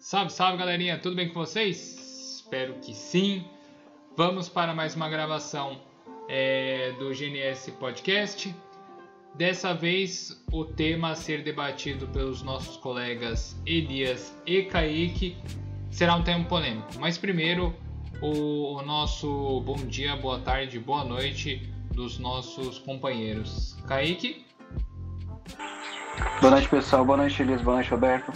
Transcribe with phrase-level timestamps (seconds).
[0.00, 2.38] Salve, salve galerinha, tudo bem com vocês?
[2.38, 3.44] Espero que sim.
[4.16, 5.78] Vamos para mais uma gravação
[6.26, 8.54] é, do GNS Podcast.
[9.34, 15.36] Dessa vez, o tema a ser debatido pelos nossos colegas Elias e Kaique
[15.90, 16.88] será um tema polêmico.
[16.98, 17.76] Mas primeiro,
[18.22, 23.76] o, nosso bom dia, boa tarde, boa noite dos nossos companheiros.
[23.86, 24.46] Kaique?
[26.40, 27.04] Boa noite, pessoal.
[27.04, 27.60] Boa noite, Elias.
[27.60, 28.32] Boa noite, Roberto.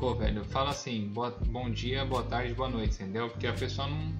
[0.00, 3.28] Pô, velho, fala assim, boa, bom dia, boa tarde, boa noite, entendeu?
[3.28, 4.12] Porque a pessoa não.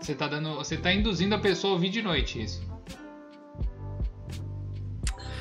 [0.00, 0.56] Você tá dando.
[0.56, 2.66] Você tá induzindo a pessoa a ouvir de noite isso.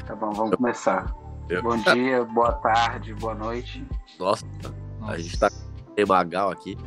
[0.06, 1.14] Tá bom, vamos começar.
[1.50, 1.64] Eu...
[1.64, 3.86] Bom dia, boa tarde, boa noite.
[4.20, 4.46] Nossa,
[5.00, 5.14] Nossa.
[5.14, 5.50] a gente tá
[6.08, 6.78] Magal aqui.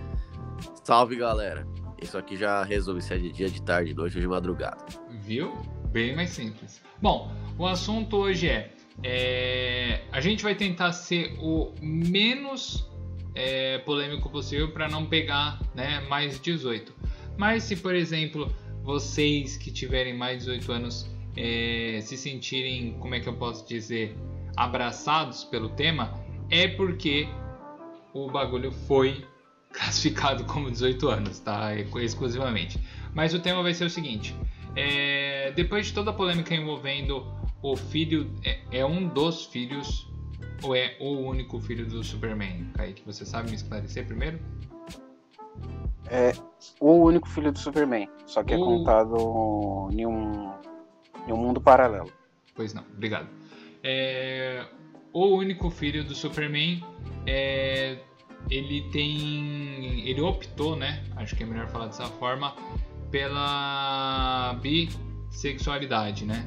[0.85, 1.67] Salve galera!
[2.01, 4.85] Isso aqui já resolve se é de dia, de tarde, de noite ou de madrugada.
[5.11, 5.53] Viu?
[5.91, 6.81] Bem mais simples.
[7.01, 12.89] Bom, o assunto hoje é é, a gente vai tentar ser o menos
[13.35, 16.93] é, polêmico possível para não pegar né, mais 18.
[17.37, 23.15] Mas se, por exemplo, vocês que tiverem mais de 18 anos é, se sentirem, como
[23.15, 24.17] é que eu posso dizer,
[24.57, 26.13] abraçados pelo tema,
[26.51, 27.29] é porque
[28.13, 29.25] o bagulho foi
[29.73, 31.75] classificado como 18 anos, tá?
[31.75, 32.79] Exclusivamente.
[33.15, 34.35] Mas o tema vai ser o seguinte:
[34.77, 40.09] é, depois de toda a polêmica envolvendo o filho é, é, um dos filhos
[40.63, 42.71] ou é o único filho do Superman?
[42.75, 44.39] Kaique, você sabe me esclarecer primeiro?
[46.09, 46.33] É
[46.81, 48.61] o único filho do Superman, só que é o...
[48.61, 50.53] é contado em um,
[51.27, 52.11] em um mundo paralelo.
[52.55, 53.29] Pois não, obrigado.
[53.83, 54.67] É,
[55.13, 56.85] o único filho do Superman
[57.27, 57.99] é,
[58.51, 62.55] ele tem ele optou né acho que é melhor falar dessa forma
[63.11, 66.47] pela bissexualidade né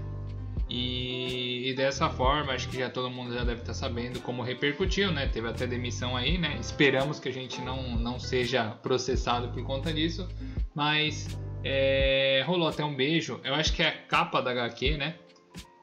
[0.75, 5.11] e, e, dessa forma, acho que já todo mundo já deve estar sabendo como repercutiu,
[5.11, 5.27] né?
[5.27, 6.57] Teve até demissão aí, né?
[6.59, 10.27] Esperamos que a gente não, não seja processado por conta disso,
[10.73, 11.27] mas
[11.63, 13.39] é, rolou até um beijo.
[13.43, 15.15] Eu acho que é a capa da HQ, né?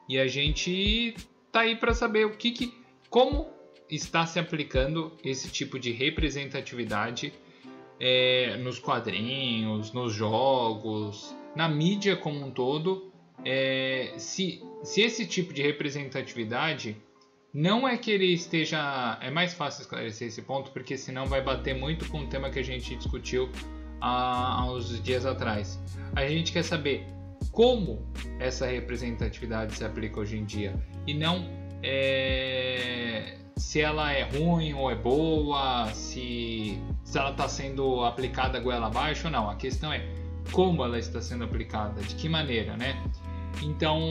[0.09, 1.15] E a gente
[1.53, 2.73] tá aí para saber o que, que
[3.09, 3.49] como
[3.89, 7.31] está se aplicando esse tipo de representatividade
[7.97, 13.09] é, nos quadrinhos, nos jogos, na mídia como um todo.
[13.45, 16.97] É, se se esse tipo de representatividade
[17.53, 19.17] não é que ele esteja.
[19.21, 22.59] É mais fácil esclarecer esse ponto, porque senão vai bater muito com o tema que
[22.59, 23.49] a gente discutiu
[23.99, 25.79] há, uns dias atrás.
[26.15, 27.05] A gente quer saber
[27.51, 28.07] como
[28.39, 30.73] essa representatividade se aplica hoje em dia
[31.05, 31.49] e não
[31.83, 38.87] é, se ela é ruim ou é boa, se, se ela está sendo aplicada goela
[38.87, 39.49] abaixo ou não.
[39.49, 40.01] A questão é
[40.51, 43.01] como ela está sendo aplicada, de que maneira, né?
[43.61, 44.01] Então,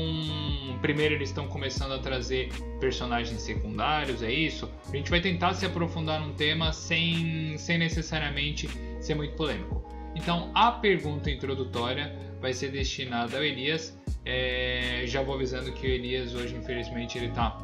[0.81, 4.71] primeiro eles estão começando a trazer personagens secundários, é isso.
[4.89, 8.69] A gente vai tentar se aprofundar num tema sem, sem necessariamente
[9.01, 9.83] ser muito polêmico.
[10.15, 13.99] Então, a pergunta introdutória vai ser destinada ao Elias.
[14.25, 17.57] É, já vou avisando que o Elias hoje, infelizmente, ele está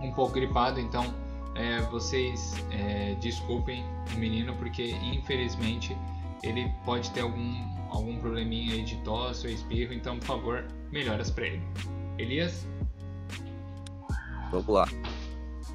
[0.00, 1.14] um pouco gripado, então
[1.54, 3.84] é, vocês é, desculpem
[4.14, 5.96] o menino, porque infelizmente
[6.42, 11.30] ele pode ter algum, algum probleminha aí de tosse ou espirro, então por favor, melhoras
[11.30, 11.62] para ele.
[12.18, 12.66] Elias?
[14.50, 14.88] Vamos lá.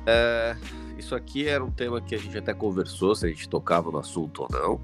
[0.05, 0.55] É,
[0.97, 3.99] isso aqui era um tema que a gente até conversou se a gente tocava no
[3.99, 4.81] assunto ou não.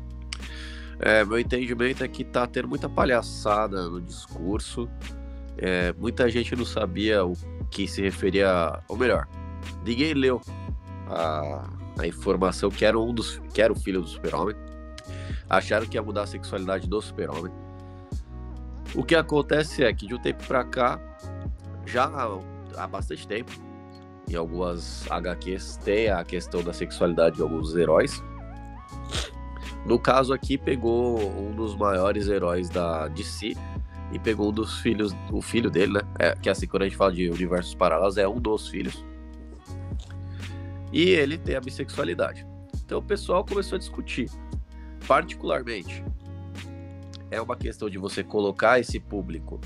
[1.00, 4.90] É, meu entendimento é que tá tendo muita palhaçada no discurso.
[5.58, 7.34] É, muita gente não sabia o
[7.70, 9.28] que se referia, ou melhor,
[9.86, 10.42] ninguém leu
[11.08, 11.68] a,
[12.00, 14.56] a informação que era um dos que era o filho do super-homem
[15.50, 17.52] acharam que ia mudar a sexualidade do super-homem.
[18.96, 21.00] O que acontece é que de um tempo para cá,
[21.86, 22.10] já
[22.76, 23.52] há bastante tempo,
[24.30, 28.24] em algumas HQs tem a questão da sexualidade de alguns heróis.
[29.86, 33.56] No caso aqui, pegou um dos maiores heróis da DC
[34.12, 36.02] e pegou um dos filhos, o filho dele, né?
[36.20, 39.06] É, que assim, quando a gente fala de universos paralelos, é um dos filhos.
[40.92, 42.46] E ele tem a bissexualidade.
[42.86, 44.30] Então o pessoal começou a discutir
[45.08, 46.04] particularmente,
[47.32, 49.60] é uma questão de você colocar esse público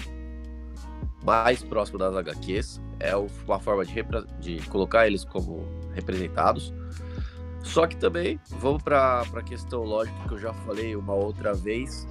[1.23, 3.93] mais próximo das HQs, é uma forma de,
[4.39, 6.73] de colocar eles como representados.
[7.63, 12.07] Só que também, vamos para a questão lógica que eu já falei uma outra vez,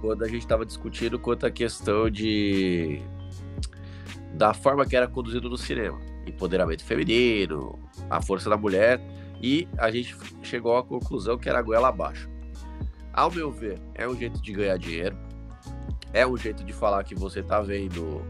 [0.00, 3.02] quando a gente estava discutindo quanto à questão de
[4.34, 7.76] da forma que era conduzido no cinema, empoderamento feminino,
[8.08, 9.00] a força da mulher,
[9.42, 12.28] e a gente chegou à conclusão que era goela abaixo.
[13.12, 15.16] Ao meu ver, é um jeito de ganhar dinheiro,
[16.12, 18.22] é um jeito de falar que você tá vendo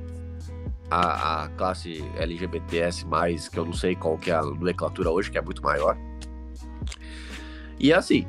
[0.91, 3.05] a, a classe LGBTS,
[3.51, 5.97] que eu não sei qual que é a nomenclatura hoje, que é muito maior.
[7.79, 8.27] E assim,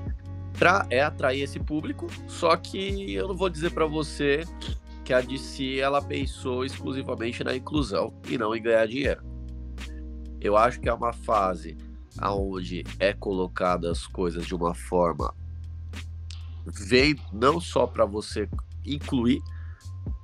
[0.58, 4.44] pra, é atrair esse público, só que eu não vou dizer para você
[5.04, 9.24] que a DC ela pensou exclusivamente na inclusão e não em ganhar dinheiro.
[10.40, 11.76] Eu acho que é uma fase
[12.18, 15.34] aonde é colocada as coisas de uma forma
[16.74, 18.50] vem não só para você
[18.86, 19.42] incluir,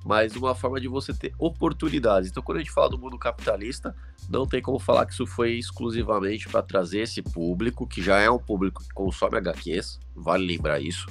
[0.06, 2.30] mas uma forma de você ter oportunidades.
[2.30, 3.96] Então, quando a gente fala do mundo capitalista,
[4.30, 8.30] não tem como falar que isso foi exclusivamente para trazer esse público, que já é
[8.30, 11.08] um público que consome HQs, vale lembrar isso.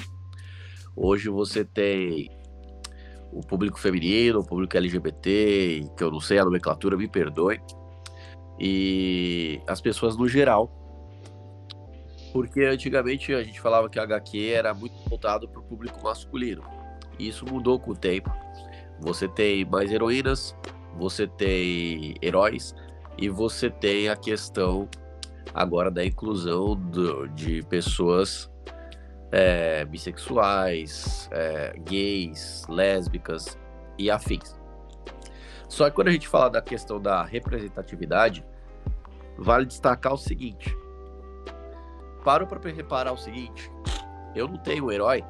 [0.95, 2.31] Hoje você tem
[3.33, 7.61] o público feminino, o público LGBT, que eu não sei a nomenclatura, me perdoe,
[8.61, 10.84] e as pessoas no geral.
[12.35, 16.65] Porque antigamente a gente falava que a HQ era muito voltado para o público masculino.
[17.17, 18.29] E isso mudou com o tempo.
[18.99, 20.53] Você tem mais heroínas,
[20.99, 22.75] você tem heróis,
[23.17, 24.89] e você tem a questão
[25.55, 28.51] agora da inclusão do, de pessoas
[29.31, 33.57] é, bissexuais, é, gays, lésbicas
[33.97, 34.59] e afins.
[35.69, 38.45] Só que quando a gente fala da questão da representatividade,
[39.39, 40.77] vale destacar o seguinte.
[42.25, 43.71] Paro para reparar o seguinte:
[44.35, 45.23] eu não tenho um herói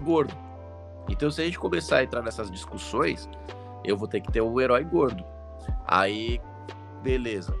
[0.00, 0.36] gordo.
[1.08, 3.28] Então, se a gente começar a entrar nessas discussões,
[3.84, 5.24] eu vou ter que ter um herói gordo.
[5.86, 6.40] Aí,
[7.00, 7.54] beleza.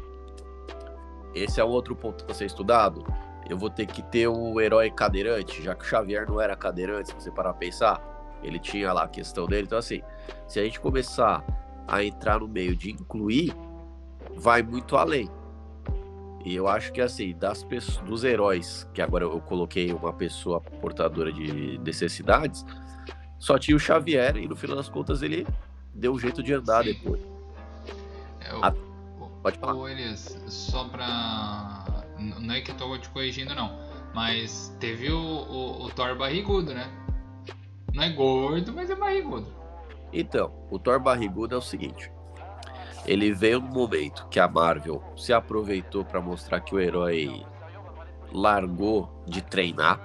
[1.32, 3.04] Esse é um outro ponto a ser estudado.
[3.48, 7.10] Eu vou ter que ter um herói cadeirante, já que o Xavier não era cadeirante,
[7.10, 8.02] se você parar pra pensar.
[8.42, 9.66] Ele tinha lá a questão dele.
[9.66, 10.02] Então, assim,
[10.48, 11.44] se a gente começar
[11.86, 13.54] a entrar no meio de incluir,
[14.34, 15.30] vai muito além.
[16.46, 20.60] E eu acho que assim, das pessoas, dos heróis, que agora eu coloquei uma pessoa
[20.60, 22.64] portadora de necessidades,
[23.36, 25.44] só tinha o Xavier e no final das contas ele
[25.92, 26.92] deu um jeito de andar Sim.
[26.92, 27.20] depois.
[28.40, 28.72] É, o, a...
[29.42, 29.74] Pode falar.
[29.74, 32.04] Ô, Elias, só pra.
[32.16, 33.76] Não é que eu tô te corrigindo, não.
[34.14, 36.88] Mas teve o, o, o Thor barrigudo, né?
[37.92, 39.52] Não é gordo, mas é barrigudo.
[40.12, 42.08] Então, o Thor barrigudo é o seguinte.
[43.06, 47.44] Ele veio no momento que a Marvel se aproveitou para mostrar que o herói
[48.32, 50.00] largou de treinar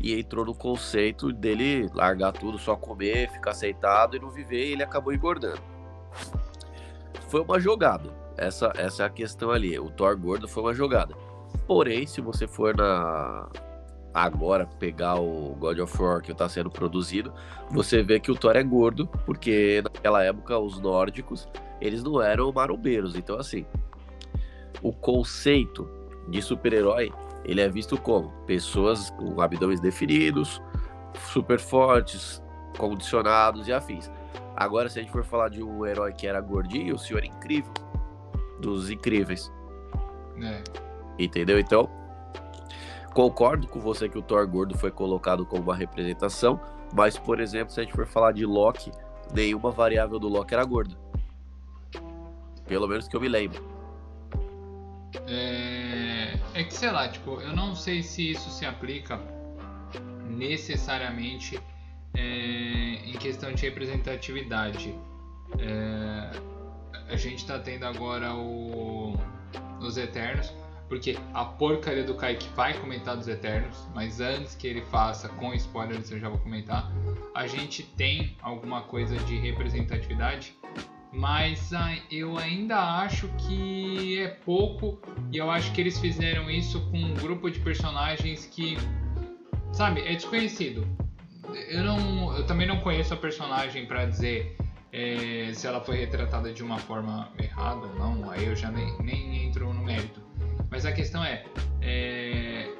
[0.00, 4.72] e entrou no conceito dele largar tudo, só comer, ficar aceitado e não viver, e
[4.72, 5.60] ele acabou engordando.
[7.28, 8.10] Foi uma jogada.
[8.36, 9.78] Essa, essa é a questão ali.
[9.78, 11.14] O Thor gordo foi uma jogada.
[11.66, 13.48] Porém, se você for na,
[14.12, 17.32] agora pegar o God of War que está sendo produzido,
[17.70, 21.48] você vê que o Thor é gordo, porque naquela época os nórdicos,
[21.82, 23.16] eles não eram marombeiros.
[23.16, 23.66] Então, assim,
[24.82, 25.88] o conceito
[26.28, 27.12] de super-herói,
[27.44, 30.62] ele é visto como pessoas com abdômenes definidos,
[31.32, 32.42] super fortes,
[32.78, 34.10] condicionados e afins.
[34.56, 37.26] Agora, se a gente for falar de um herói que era gordinho, o senhor é
[37.26, 37.72] incrível.
[38.60, 39.52] Dos incríveis.
[40.40, 40.62] É.
[41.18, 41.58] Entendeu?
[41.58, 41.88] Então,
[43.14, 46.58] Concordo com você que o Thor gordo foi colocado como uma representação,
[46.94, 48.90] mas, por exemplo, se a gente for falar de Loki,
[49.34, 50.96] nenhuma variável do Loki era gorda.
[52.72, 53.62] Pelo menos que eu me lembro.
[55.28, 56.38] É...
[56.54, 59.20] é que sei lá, tipo, eu não sei se isso se aplica
[60.30, 61.60] necessariamente
[62.14, 62.22] é...
[63.04, 64.98] em questão de representatividade.
[65.58, 66.30] É...
[67.10, 69.18] A gente tá tendo agora o...
[69.78, 70.50] os Eternos
[70.88, 75.52] porque a porcaria do Kaique vai comentar dos Eternos, mas antes que ele faça, com
[75.52, 76.90] spoilers eu já vou comentar,
[77.34, 80.54] a gente tem alguma coisa de representatividade,
[81.12, 84.98] mas ah, eu ainda acho que é pouco
[85.30, 88.78] e eu acho que eles fizeram isso com um grupo de personagens que,
[89.72, 90.88] sabe, é desconhecido.
[91.68, 94.56] Eu, não, eu também não conheço a personagem para dizer
[94.90, 98.98] é, se ela foi retratada de uma forma errada ou não, aí eu já nem,
[99.02, 100.22] nem entro no mérito.
[100.70, 101.44] Mas a questão é,
[101.82, 102.70] é,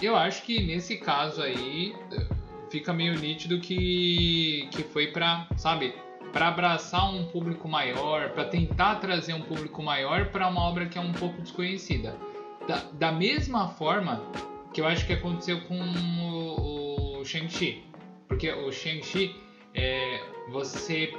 [0.00, 1.92] eu acho que nesse caso aí
[2.70, 5.92] fica meio nítido que, que foi para, sabe,
[6.32, 10.98] para abraçar um público maior, para tentar trazer um público maior para uma obra que
[10.98, 12.16] é um pouco desconhecida.
[12.66, 14.22] Da, da mesma forma
[14.72, 17.84] que eu acho que aconteceu com o, o Shang-Chi,
[18.28, 19.34] porque o Shang-Chi
[19.74, 20.20] é,
[20.50, 21.12] você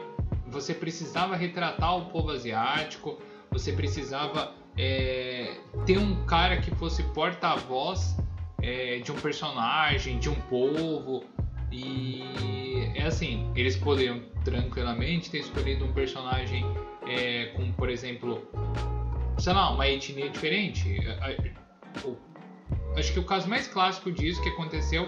[0.48, 3.18] você precisava retratar o povo asiático,
[3.50, 8.18] você precisava é, ter um cara que fosse porta-voz
[8.62, 11.24] é, de um personagem, de um povo.
[11.72, 16.66] E é assim, eles poderiam tranquilamente ter escolhido um personagem
[17.08, 18.46] é, com, por exemplo,
[19.38, 20.98] sei lá, uma etnia diferente.
[22.98, 25.08] Acho que o caso mais clássico disso que aconteceu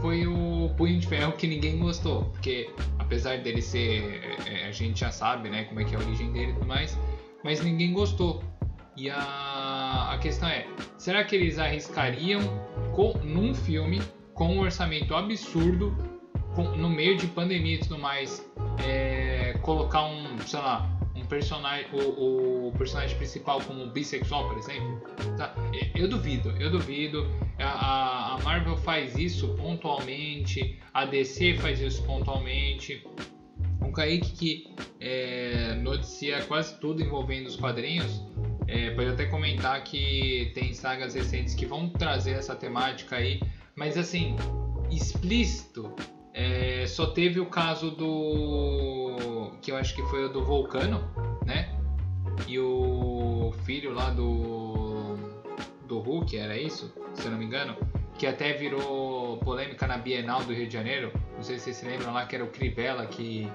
[0.00, 5.00] foi o Punho de Ferro que ninguém gostou, porque apesar dele ser, é, a gente
[5.00, 6.98] já sabe, né, como é que é a origem dele e tudo mais,
[7.42, 8.42] mas ninguém gostou.
[8.96, 10.66] E a, a questão é:
[10.96, 12.40] será que eles arriscariam
[12.94, 14.00] com, num filme
[14.34, 15.96] com um orçamento absurdo,
[16.54, 18.44] com, no meio de pandemia e tudo mais,
[18.84, 25.00] é, colocar um, sei lá, um personagem, o, o, personagem principal como bissexual, por exemplo?
[25.36, 25.54] Tá?
[25.94, 27.26] Eu duvido, eu duvido.
[27.58, 33.06] A, a Marvel faz isso pontualmente, a DC faz isso pontualmente.
[33.80, 38.22] O Kaique que é, noticia quase tudo envolvendo os quadrinhos,
[38.66, 43.40] é, pode até comentar que tem sagas recentes que vão trazer essa temática aí,
[43.76, 44.36] mas assim,
[44.90, 45.92] explícito,
[46.32, 49.52] é, só teve o caso do.
[49.62, 51.02] que eu acho que foi o do Vulcano,
[51.46, 51.78] né?
[52.46, 55.16] E o filho lá do.
[55.86, 56.92] do Hulk, era isso?
[57.14, 57.76] Se eu não me engano.
[58.18, 61.12] Que até virou polêmica na Bienal do Rio de Janeiro.
[61.34, 63.50] Não sei se vocês se lembram lá que era o Crivella que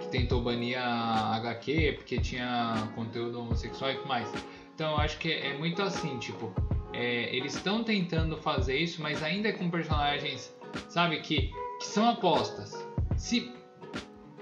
[0.00, 4.32] que tentou banir a HQ porque tinha conteúdo homossexual e tudo mais.
[4.74, 6.52] Então eu acho que é, muito assim, tipo,
[6.92, 10.54] é, eles estão tentando fazer isso, mas ainda é com personagens,
[10.88, 12.86] sabe, que, que são apostas.
[13.16, 13.52] Se.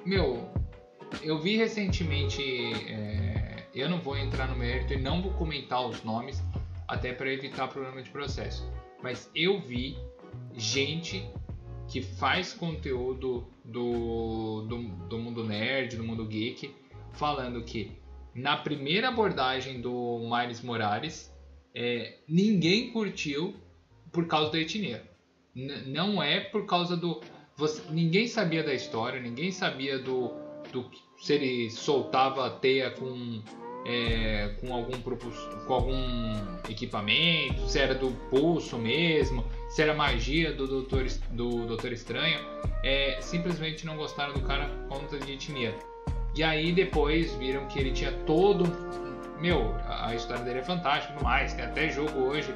[0.05, 0.51] Meu,
[1.23, 2.43] eu vi recentemente.
[2.89, 6.43] É, eu não vou entrar no mérito e não vou comentar os nomes,
[6.87, 8.69] até para evitar problema de processo.
[9.03, 9.97] Mas eu vi
[10.55, 11.31] gente
[11.87, 16.75] que faz conteúdo do, do, do mundo nerd, do mundo geek,
[17.13, 17.99] falando que
[18.35, 21.33] na primeira abordagem do Miles Morales,
[21.81, 23.55] é, ninguém curtiu
[24.11, 25.01] por causa da etnia.
[25.55, 27.21] N não é por causa do.
[27.57, 30.33] Você, ninguém sabia da história, ninguém sabia do,
[30.73, 33.41] do se ele soltava a teia com,
[33.87, 36.35] é, com, algum, com algum
[36.69, 42.41] equipamento, se era do pulso mesmo, se era magia do Doutor, do Doutor Estranho,
[42.83, 45.73] é, simplesmente não gostaram do cara por conta de etnia.
[46.35, 48.65] E aí depois viram que ele tinha todo.
[49.41, 52.55] Meu, a história dele é fantástica e mais, tem até jogo hoje.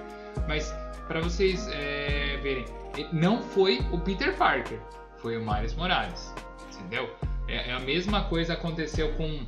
[0.49, 0.75] Mas
[1.07, 2.65] para vocês é, verem,
[3.13, 4.79] não foi o Peter Parker,
[5.19, 6.35] foi o Miles Morales.
[6.75, 7.11] Entendeu?
[7.49, 9.47] É, é a mesma coisa aconteceu com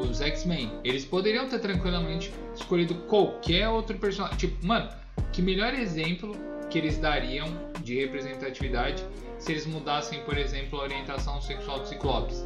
[0.00, 0.70] os X-Men.
[0.84, 4.36] Eles poderiam ter tranquilamente escolhido qualquer outro personagem.
[4.36, 4.90] Tipo, mano,
[5.32, 6.36] que melhor exemplo
[6.68, 7.48] que eles dariam
[7.82, 9.04] de representatividade
[9.38, 12.44] se eles mudassem, por exemplo, a orientação sexual do Ciclopes?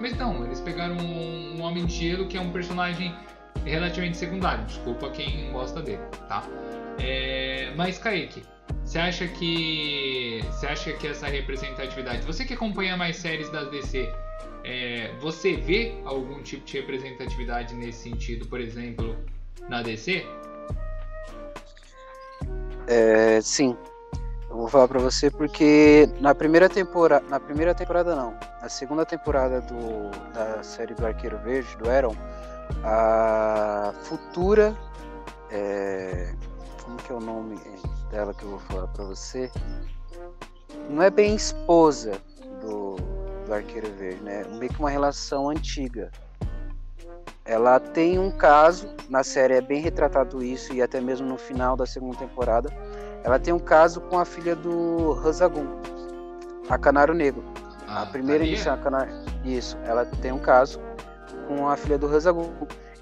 [0.00, 3.14] Mas não, eles pegaram um, um Homem de Gelo que é um personagem
[3.64, 4.64] relativamente secundário.
[4.64, 6.44] Desculpa quem gosta dele, tá?
[6.98, 8.42] É, mas Kaique,
[8.84, 14.12] você acha que você acha que essa representatividade, você que acompanha mais séries da DC,
[14.64, 19.16] é, você vê algum tipo de representatividade nesse sentido, por exemplo,
[19.68, 20.26] na DC?
[22.86, 23.76] É, sim.
[24.50, 29.04] Eu vou falar para você porque na primeira temporada, na primeira temporada não, na segunda
[29.04, 32.16] temporada do, da série do Arqueiro Verde, do Aaron,
[32.82, 34.74] a futura,
[35.50, 36.34] é,
[36.82, 37.60] como que é o nome
[38.10, 39.50] dela que eu vou falar para você?
[40.88, 42.12] Não é bem esposa
[42.62, 42.96] do,
[43.44, 44.44] do Arqueiro Verde, né?
[44.58, 46.10] Meio que uma relação antiga.
[47.44, 51.76] Ela tem um caso, na série é bem retratado isso, e até mesmo no final
[51.76, 52.70] da segunda temporada,
[53.24, 55.66] ela tem um caso com a filha do Razagum,
[56.68, 57.44] a Canário Negro.
[57.86, 59.12] Ah, a primeira edição, a Canário...
[59.44, 60.80] Isso, ela tem um caso
[61.46, 62.52] com a filha do Razagum.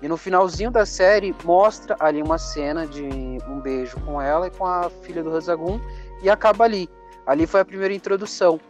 [0.01, 3.03] E no finalzinho da série mostra ali uma cena de
[3.49, 5.81] um beijo com ela e com a filha do Razagum
[6.23, 6.89] e acaba ali.
[7.27, 8.61] Ali foi a primeira introdução.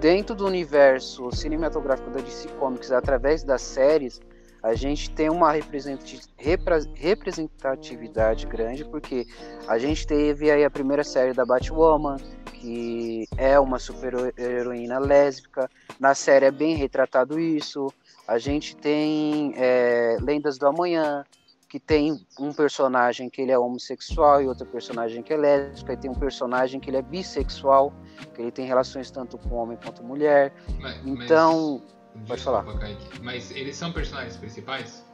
[0.00, 4.20] Dentro do universo cinematográfico da DC Comics, através das séries,
[4.66, 9.24] a gente tem uma representatividade grande, porque
[9.68, 12.16] a gente teve aí a primeira série da Batwoman,
[12.52, 15.70] que é uma super heroína lésbica,
[16.00, 17.86] na série é bem retratado isso.
[18.26, 21.24] A gente tem é, Lendas do Amanhã,
[21.68, 25.96] que tem um personagem que ele é homossexual e outro personagem que é lésbico, e
[25.96, 27.92] tem um personagem que ele é bissexual,
[28.34, 30.52] que ele tem relações tanto com homem quanto mulher.
[30.80, 31.95] Mas, então, mas
[32.26, 32.64] Pode falar.
[33.22, 35.04] Mas eles são personagens principais?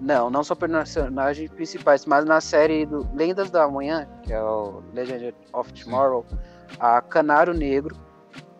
[0.00, 4.80] Não, não são personagens principais, mas na série do Lendas da Manhã, que é o
[4.94, 6.36] Legend of Tomorrow, Sim.
[6.78, 7.96] a Canário Negro,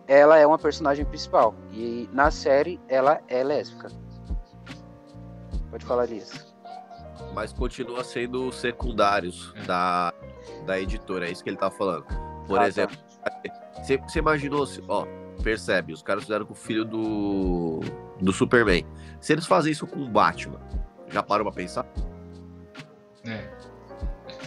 [0.08, 1.54] ela é uma personagem principal.
[1.72, 3.88] E na série ela é lésbica.
[5.70, 6.56] Pode falar disso.
[7.34, 9.62] Mas continua sendo secundários é.
[9.62, 10.12] da,
[10.66, 12.04] da editora, é isso que ele tá falando.
[12.48, 12.68] Por ah, tá.
[12.68, 13.42] exemplo, tá.
[13.76, 15.06] você, você imaginou, ó,
[15.42, 17.80] percebe, os caras fizeram com o filho do,
[18.20, 18.84] do Superman.
[19.20, 20.60] Se eles fazem isso com o Batman,
[21.10, 21.86] já parou pra pensar?
[23.24, 23.48] É.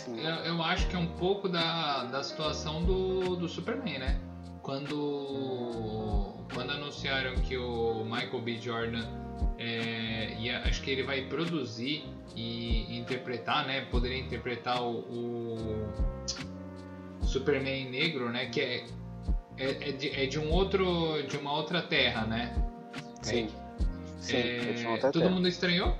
[0.07, 4.21] Eu, eu, acho que é um pouco da, da situação do, do Superman, né?
[4.61, 8.57] Quando, quando anunciaram que o Michael B.
[8.59, 9.03] Jordan
[9.57, 12.03] é, e acho que ele vai produzir
[12.35, 13.81] e interpretar, né?
[13.85, 14.99] Poderia interpretar o,
[17.21, 18.47] o Superman negro, né?
[18.47, 18.85] Que é,
[19.61, 22.53] é, é, de, é, de, um outro, de uma outra terra, né?
[23.21, 23.47] Sim.
[24.19, 25.29] Sim, é, todo terra.
[25.29, 25.95] mundo estranhou?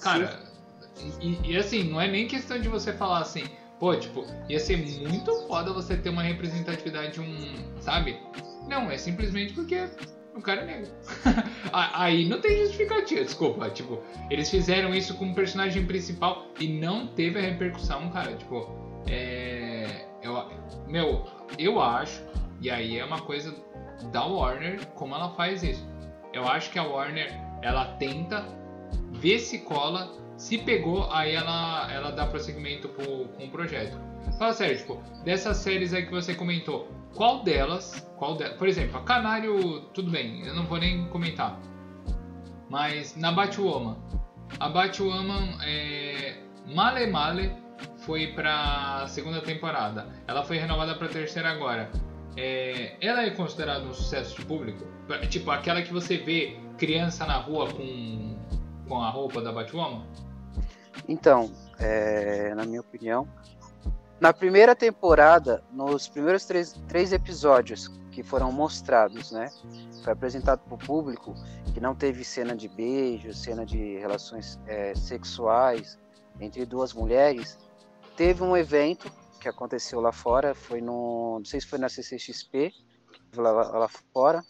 [0.00, 0.40] Cara,
[1.20, 3.44] e, e, assim, não é nem questão de você falar assim,
[3.78, 8.18] pô, tipo, ia ser muito foda você ter uma representatividade, um, sabe?
[8.68, 9.88] Não, é simplesmente porque
[10.34, 10.90] o cara é negro.
[11.72, 13.70] Aí não tem justificativa, desculpa.
[13.70, 18.34] Tipo, eles fizeram isso com o personagem principal e não teve a repercussão, cara.
[18.34, 18.70] Tipo,
[19.06, 20.06] é.
[20.22, 20.34] Eu,
[20.88, 21.24] meu,
[21.58, 22.22] eu acho,
[22.60, 23.54] e aí é uma coisa
[24.12, 25.86] da Warner, como ela faz isso.
[26.32, 28.46] Eu acho que a Warner, ela tenta
[29.12, 33.98] ver se cola, se pegou, aí ela, ela dá prosseguimento pro, com o projeto.
[34.38, 38.98] Fala sério, tipo, dessas séries aí que você comentou, qual delas, qual de, por exemplo,
[38.98, 41.58] a Canário, tudo bem, eu não vou nem comentar.
[42.68, 43.96] Mas na Batwoman,
[44.60, 47.52] a Batwoman é, Male Male
[47.98, 50.06] foi pra segunda temporada.
[50.26, 51.90] Ela foi renovada pra terceira agora.
[52.36, 54.86] É, ela é considerada um sucesso de público?
[55.30, 58.36] Tipo, aquela que você vê criança na rua com,
[58.86, 60.04] com a roupa da Batwoman?
[61.08, 63.26] Então, é, na minha opinião,
[64.20, 69.50] na primeira temporada, nos primeiros três, três episódios que foram mostrados, né?
[70.02, 71.34] Foi apresentado para o público
[71.74, 75.98] que não teve cena de beijo, cena de relações é, sexuais
[76.40, 77.58] entre duas mulheres.
[78.16, 82.72] Teve um evento que aconteceu lá fora, foi no, não sei se foi na CCXP,
[83.36, 84.42] lá, lá fora,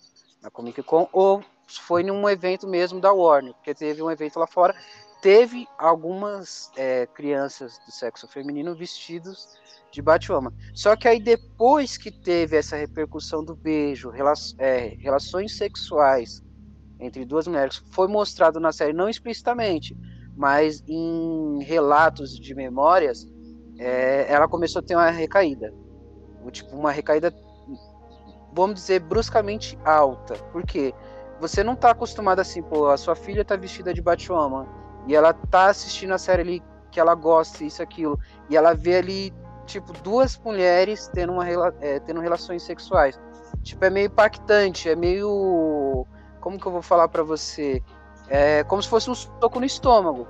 [0.43, 4.47] na Comic Con, ou foi num evento mesmo da Warner, porque teve um evento lá
[4.47, 4.75] fora
[5.27, 9.49] teve algumas é, crianças do sexo feminino vestidos
[9.91, 10.53] de Batwoman.
[10.73, 16.43] Só que aí depois que teve essa repercussão do beijo, rela é, relações sexuais
[17.01, 19.97] entre duas mulheres, foi mostrado na série não explicitamente,
[20.37, 23.27] mas em relatos de memórias,
[23.79, 25.73] é, ela começou a ter uma recaída,
[26.51, 27.35] tipo uma recaída,
[28.53, 30.95] vamos dizer bruscamente alta, porque
[31.41, 34.67] você não está acostumado assim, pô, a sua filha está vestida de Batwoman
[35.07, 38.97] e ela tá assistindo a série ali que ela gosta, isso, aquilo, e ela vê
[38.97, 39.35] ali,
[39.67, 41.47] tipo, duas mulheres tendo, uma,
[41.81, 43.21] é, tendo relações sexuais.
[43.63, 46.07] Tipo, é meio impactante, é meio.
[46.41, 47.83] Como que eu vou falar para você?
[48.29, 50.27] É como se fosse um soco no estômago.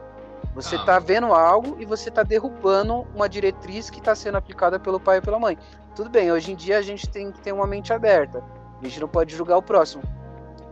[0.57, 0.85] Você ah.
[0.85, 5.19] tá vendo algo e você tá derrubando uma diretriz que está sendo aplicada pelo pai
[5.19, 5.59] e pela mãe.
[5.95, 8.43] Tudo bem, hoje em dia a gente tem que ter uma mente aberta.
[8.81, 10.03] A gente não pode julgar o próximo.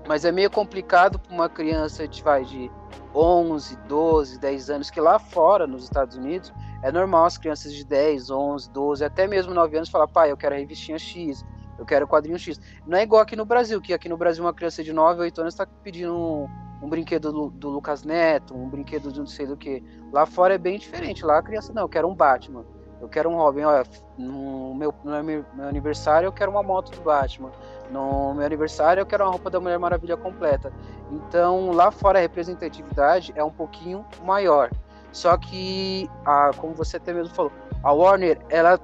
[0.08, 2.70] Mas é meio complicado para uma criança de, vai, de
[3.14, 6.50] 11, 12, 10 anos, que lá fora, nos Estados Unidos,
[6.82, 10.36] é normal as crianças de 10, 11, 12, até mesmo 9 anos falar, pai, eu
[10.36, 11.44] quero a revistinha X,
[11.78, 12.58] eu quero o quadrinho X.
[12.86, 15.40] Não é igual aqui no Brasil, que aqui no Brasil uma criança de 9, 8
[15.42, 16.48] anos está pedindo um,
[16.84, 19.82] um brinquedo do, do, Lucas Neto, um brinquedo de não sei do que.
[20.12, 22.62] Lá fora é bem diferente, lá a criança, não, eu quero um Batman.
[23.00, 23.84] Eu quero um Robin, olha,
[24.18, 27.50] no meu, no meu aniversário eu quero uma moto do Batman.
[27.90, 30.72] No meu aniversário eu quero uma roupa da Mulher Maravilha completa.
[31.10, 34.70] Então lá fora a representatividade é um pouquinho maior.
[35.10, 38.78] Só que, a, como você até mesmo falou, a Warner ela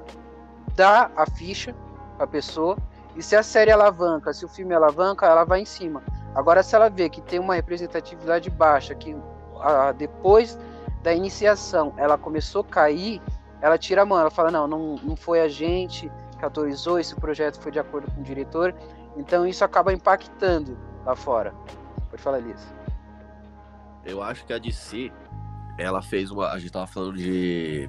[0.74, 1.74] dá a ficha
[2.16, 2.76] para a pessoa
[3.16, 6.02] e se a série alavanca, se o filme alavanca, ela vai em cima.
[6.34, 9.16] Agora, se ela vê que tem uma representatividade baixa, que
[9.60, 10.58] a, depois
[11.02, 13.20] da iniciação ela começou a cair,
[13.60, 17.14] ela tira a mão, ela fala, não, não, não foi a gente que autorizou, esse
[17.14, 18.74] projeto foi de acordo com o diretor,
[19.16, 21.52] então isso acaba impactando lá fora.
[22.08, 22.66] Pode falar, Elias.
[24.04, 25.12] Eu acho que a DC,
[25.78, 26.48] ela fez uma.
[26.48, 27.88] A gente tava falando de,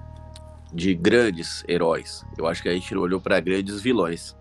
[0.74, 2.26] de grandes heróis.
[2.38, 4.36] Eu acho que a gente olhou para grandes vilões.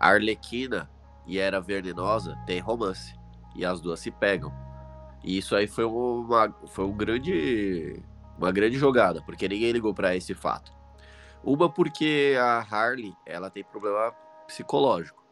[0.00, 0.90] A Arlequina
[1.26, 3.15] e Era Venenosa tem romance.
[3.56, 4.52] E as duas se pegam.
[5.24, 8.02] E isso aí foi uma, foi um grande
[8.38, 10.70] uma grande jogada, porque ninguém ligou para esse fato.
[11.42, 14.12] Uma porque a Harley, ela tem problema
[14.46, 15.24] psicológico.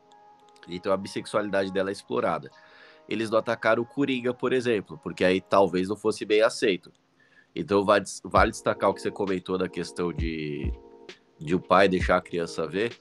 [0.68, 2.50] Então a bissexualidade dela é explorada.
[3.08, 6.90] Eles não atacaram o Coringa, por exemplo, porque aí talvez não fosse bem aceito.
[7.54, 10.72] Então vale, destacar o que você comentou da questão de,
[11.38, 12.96] de o pai deixar a criança ver.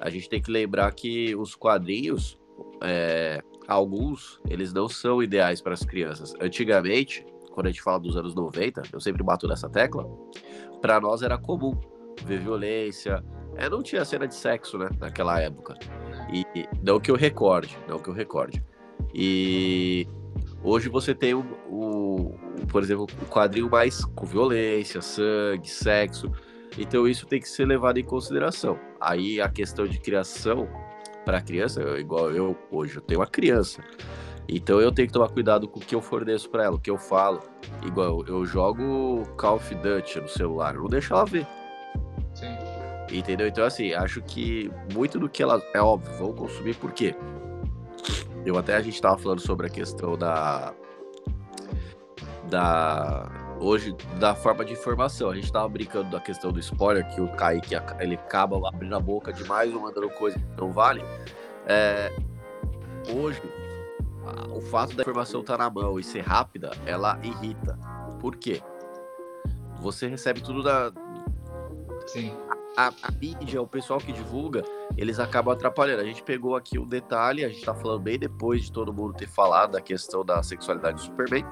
[0.00, 2.38] A gente tem que lembrar que os quadrinhos,
[2.80, 6.34] é, alguns, eles não são ideais para as crianças.
[6.40, 10.08] Antigamente, quando a gente fala dos anos 90, eu sempre bato nessa tecla,
[10.80, 11.78] para nós era comum
[12.24, 13.22] ver violência.
[13.56, 15.74] É, não tinha cena de sexo, né, naquela época.
[16.32, 16.44] E
[16.82, 18.64] não que eu recorde, não que eu recorde.
[19.14, 20.06] E
[20.62, 22.34] hoje você tem o, o,
[22.68, 26.30] por exemplo, o quadrinho mais com violência, sangue, sexo.
[26.78, 28.78] Então isso tem que ser levado em consideração.
[29.00, 30.68] Aí a questão de criação
[31.28, 33.84] para criança, igual eu hoje eu tenho uma criança.
[34.48, 36.88] Então eu tenho que tomar cuidado com o que eu forneço para ela, o que
[36.88, 37.42] eu falo.
[37.84, 41.46] Igual eu jogo Call of Duty no celular, eu não deixo ela ver.
[42.32, 42.46] Sim.
[43.12, 43.46] Entendeu?
[43.46, 45.62] Então, assim, acho que muito do que ela.
[45.74, 47.14] É óbvio, vão consumir por quê?
[48.46, 50.72] Eu até a gente tava falando sobre a questão da.
[52.48, 53.30] Da.
[53.60, 55.30] Hoje, da forma de informação.
[55.30, 59.00] A gente tava brincando da questão do spoiler, que o Kaique ele acaba abrindo a
[59.00, 61.02] boca demais ou mandando coisa que não vale.
[61.66, 62.12] É,
[63.12, 63.42] hoje,
[64.54, 67.78] o fato da informação estar tá na mão e ser rápida, ela irrita.
[68.20, 68.62] Por quê?
[69.80, 70.92] Você recebe tudo da.
[72.06, 72.32] Sim.
[72.76, 74.62] A, a mídia, o pessoal que divulga,
[74.96, 76.00] eles acabam atrapalhando.
[76.00, 79.14] A gente pegou aqui um detalhe, a gente tá falando bem depois de todo mundo
[79.14, 81.44] ter falado da questão da sexualidade do Superman.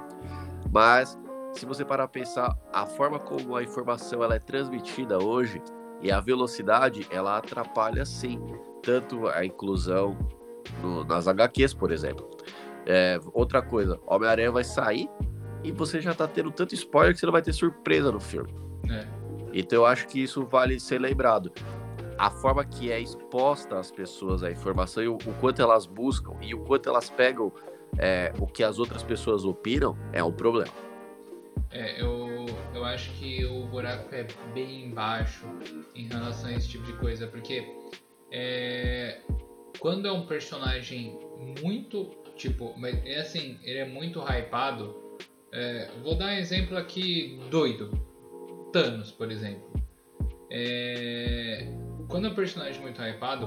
[0.70, 1.18] Mas,
[1.56, 5.60] se você parar a pensar, a forma como a informação ela é transmitida hoje
[6.02, 8.40] e a velocidade, ela atrapalha sim.
[8.82, 10.16] Tanto a inclusão
[10.82, 12.28] no, nas HQs, por exemplo.
[12.86, 15.08] É, outra coisa, Homem-Aranha vai sair
[15.64, 18.54] e você já tá tendo tanto spoiler que você não vai ter surpresa no filme.
[18.88, 19.06] É.
[19.52, 21.50] Então eu acho que isso vale ser lembrado.
[22.18, 26.34] A forma que é exposta às pessoas a informação e o, o quanto elas buscam
[26.40, 27.52] e o quanto elas pegam
[27.98, 30.72] é, o que as outras pessoas opinam é um problema.
[31.70, 35.46] É, eu, eu acho que o buraco é bem baixo
[35.94, 37.66] em relação a esse tipo de coisa, porque
[38.32, 39.20] é,
[39.78, 41.18] quando é um personagem
[41.62, 44.94] muito Tipo, mas é assim, ele é muito hypado.
[45.52, 47.90] É, vou dar um exemplo aqui doido.
[48.72, 49.72] Thanos, por exemplo.
[50.50, 51.66] É,
[52.08, 53.46] quando é um personagem muito hypado,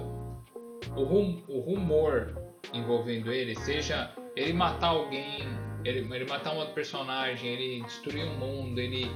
[0.95, 2.35] o, rum, o rumor
[2.73, 5.43] envolvendo ele, seja ele matar alguém,
[5.83, 9.09] ele, ele matar um outro personagem, ele destruir um mundo, ele,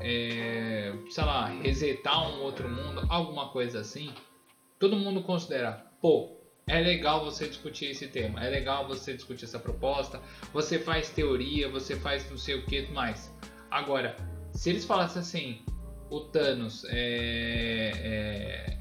[0.00, 4.12] é, sei lá, resetar um outro mundo, alguma coisa assim,
[4.78, 9.58] todo mundo considera, pô, é legal você discutir esse tema, é legal você discutir essa
[9.58, 10.20] proposta,
[10.52, 13.34] você faz teoria, você faz não sei o que mais.
[13.70, 14.16] Agora,
[14.52, 15.62] se eles falassem assim,
[16.10, 18.78] o Thanos é, é,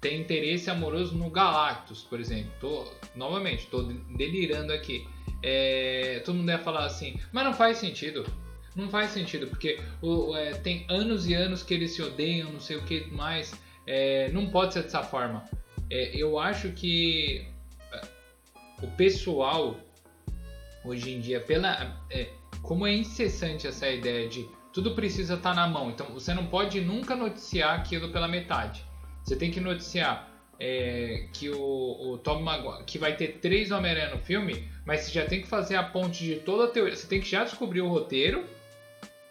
[0.00, 5.06] tem interesse amoroso no Galactus, por exemplo, tô, novamente, estou delirando aqui.
[5.42, 8.26] É, todo mundo ia falar assim, mas não faz sentido.
[8.74, 12.60] Não faz sentido, porque o, é, tem anos e anos que eles se odeiam, não
[12.60, 13.52] sei o que mais.
[13.86, 15.44] É, não pode ser dessa forma.
[15.90, 17.48] É, eu acho que
[17.92, 18.00] é,
[18.82, 19.76] o pessoal
[20.84, 22.28] hoje em dia, pela é,
[22.62, 26.46] como é incessante essa ideia de tudo precisa estar tá na mão, então você não
[26.46, 28.84] pode nunca noticiar aquilo pela metade.
[29.24, 30.27] Você tem que noticiar
[30.58, 35.12] é, que o, o Tom Maguire, que vai ter três Homem-Aranha no filme, mas você
[35.12, 36.96] já tem que fazer a ponte de toda a teoria.
[36.96, 38.44] Você tem que já descobrir o roteiro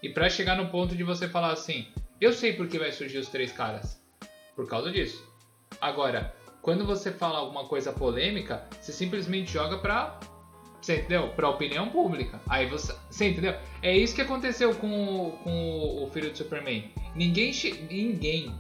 [0.01, 1.87] e para chegar no ponto de você falar assim,
[2.21, 4.01] eu sei por que vai surgir os três caras,
[4.55, 5.23] por causa disso.
[5.81, 10.19] Agora, quando você fala alguma coisa polêmica, você simplesmente joga pra.
[10.81, 11.29] Você entendeu?
[11.29, 12.39] Pra opinião pública.
[12.47, 12.93] Aí você.
[13.09, 13.55] Você entendeu?
[13.81, 16.91] É isso que aconteceu com o, com o filho do Superman.
[17.15, 17.51] Ninguém.
[17.89, 18.53] Ninguém.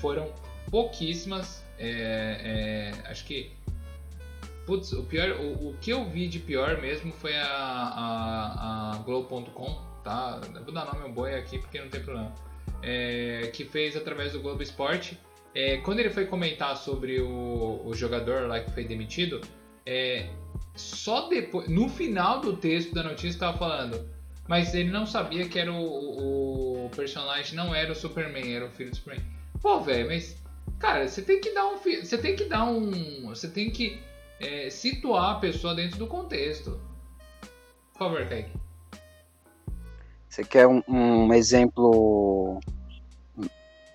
[0.00, 0.32] Foram
[0.70, 1.64] pouquíssimas.
[1.78, 3.52] É, é, acho que.
[4.66, 5.30] Putz, o pior.
[5.40, 10.40] O, o, que eu vi de pior mesmo foi a, a, a Globo.com, tá?
[10.54, 12.32] Eu vou dar nome ao boi aqui porque não tem problema.
[12.82, 15.18] É, que fez através do Globo Esporte
[15.54, 19.40] é, quando ele foi comentar sobre o, o jogador lá que foi demitido,
[19.84, 20.28] é,
[20.76, 24.08] só depois, no final do texto da notícia estava falando,
[24.46, 28.70] mas ele não sabia que era o, o, personagem não era o Superman, era o
[28.70, 29.24] filho do Superman.
[29.60, 30.36] Pô, velho, mas
[30.78, 34.00] cara, você tem que dar um, você tem que dar um, você tem que
[34.40, 36.80] é, situar a pessoa dentro do contexto.
[37.92, 38.52] Por favor, Kaique.
[40.28, 42.60] Você quer um, um exemplo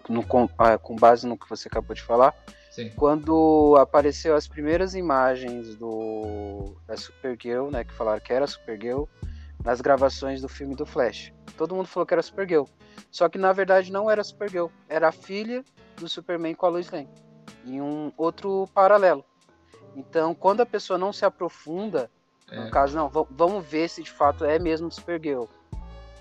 [0.09, 2.35] no, com, ah, com base no que você acabou de falar,
[2.69, 2.91] Sim.
[2.95, 9.05] quando apareceu as primeiras imagens do da Supergirl, né, que falaram que era Supergirl,
[9.63, 11.31] nas gravações do filme do Flash.
[11.57, 12.65] Todo mundo falou que era Supergirl.
[13.09, 15.63] Só que na verdade não era Supergirl, era a filha
[15.97, 17.09] do Superman com a Lois Lane,
[17.65, 19.23] em um outro paralelo.
[19.95, 22.09] Então, quando a pessoa não se aprofunda,
[22.49, 22.59] é.
[22.59, 25.45] no caso, não, vamos ver se de fato é mesmo Supergirl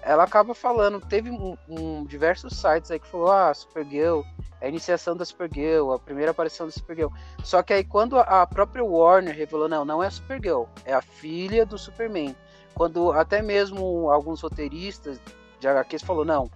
[0.03, 4.23] ela acaba falando, teve um, um, diversos sites aí que falou, ah, Supergirl,
[4.61, 7.11] a iniciação da Supergirl, a primeira aparição da Supergirl.
[7.45, 11.01] Só que aí quando a própria Warner revelou, não, não é a Supergirl, é a
[11.01, 12.35] filha do Superman.
[12.75, 15.21] Quando até mesmo alguns roteiristas
[15.61, 16.51] de HQs falou, não,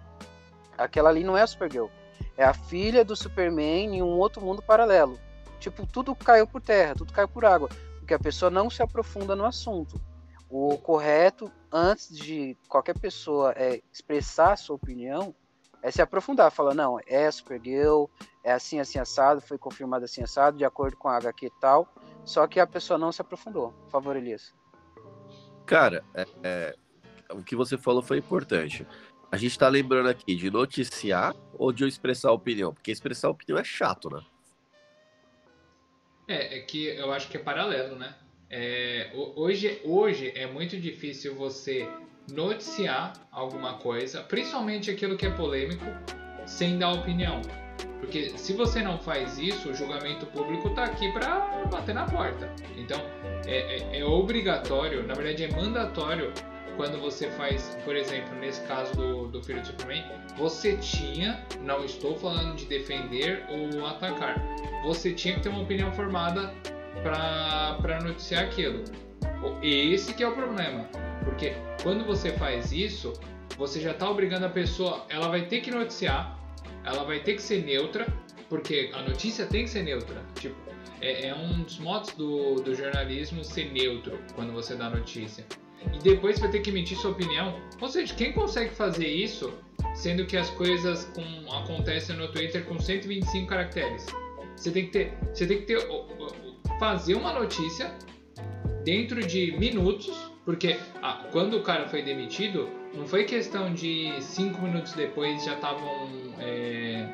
[0.76, 1.86] aquela ali não é a Supergirl,
[2.36, 5.18] é a filha do Superman em um outro mundo paralelo.
[5.58, 9.34] Tipo, tudo caiu por terra, tudo caiu por água, porque a pessoa não se aprofunda
[9.34, 10.00] no assunto.
[10.48, 15.34] O correto, antes de qualquer pessoa é, expressar a sua opinião,
[15.82, 18.06] é se aprofundar, falar, não, é Supergirl,
[18.42, 21.88] é assim, assim, assado, foi confirmado assim, assado, de acordo com a HQ e tal,
[22.24, 23.72] só que a pessoa não se aprofundou.
[23.72, 24.54] Por favor, Elias.
[25.64, 26.76] Cara, é, é,
[27.30, 28.86] o que você falou foi importante.
[29.30, 32.72] A gente tá lembrando aqui de noticiar ou de expressar opinião?
[32.72, 34.22] Porque expressar opinião é chato, né?
[36.28, 38.14] É, é que eu acho que é paralelo, né?
[38.48, 41.88] É, hoje, hoje é muito difícil você
[42.30, 45.84] noticiar alguma coisa, principalmente aquilo que é polêmico,
[46.46, 47.42] sem dar opinião.
[48.00, 52.52] Porque se você não faz isso, o julgamento público está aqui para bater na porta.
[52.76, 53.00] Então
[53.46, 56.32] é, é, é, obrigatório, na verdade é mandatório,
[56.76, 60.04] quando você faz, por exemplo, nesse caso do, do filho de Superman,
[60.36, 64.40] você tinha, não estou falando de defender ou atacar,
[64.84, 66.52] você tinha que ter uma opinião formada
[67.02, 68.84] para noticiar aquilo.
[69.62, 70.88] Esse que é o problema.
[71.24, 73.12] Porque quando você faz isso,
[73.56, 76.38] você já está obrigando a pessoa, ela vai ter que noticiar,
[76.84, 78.06] ela vai ter que ser neutra,
[78.48, 80.22] porque a notícia tem que ser neutra.
[80.34, 80.56] Tipo,
[81.00, 85.44] é, é um dos modos do, do jornalismo ser neutro quando você dá notícia.
[85.92, 87.60] E depois vai ter que emitir sua opinião.
[87.80, 89.52] Ou seja, quem consegue fazer isso,
[89.94, 94.06] sendo que as coisas com, acontecem no Twitter com 125 caracteres?
[94.56, 95.86] Você tem que ter, você tem que ter,
[96.78, 97.92] fazer uma notícia
[98.84, 104.62] dentro de minutos porque ah, quando o cara foi demitido, não foi questão de cinco
[104.62, 106.08] minutos depois já estavam
[106.38, 107.04] é,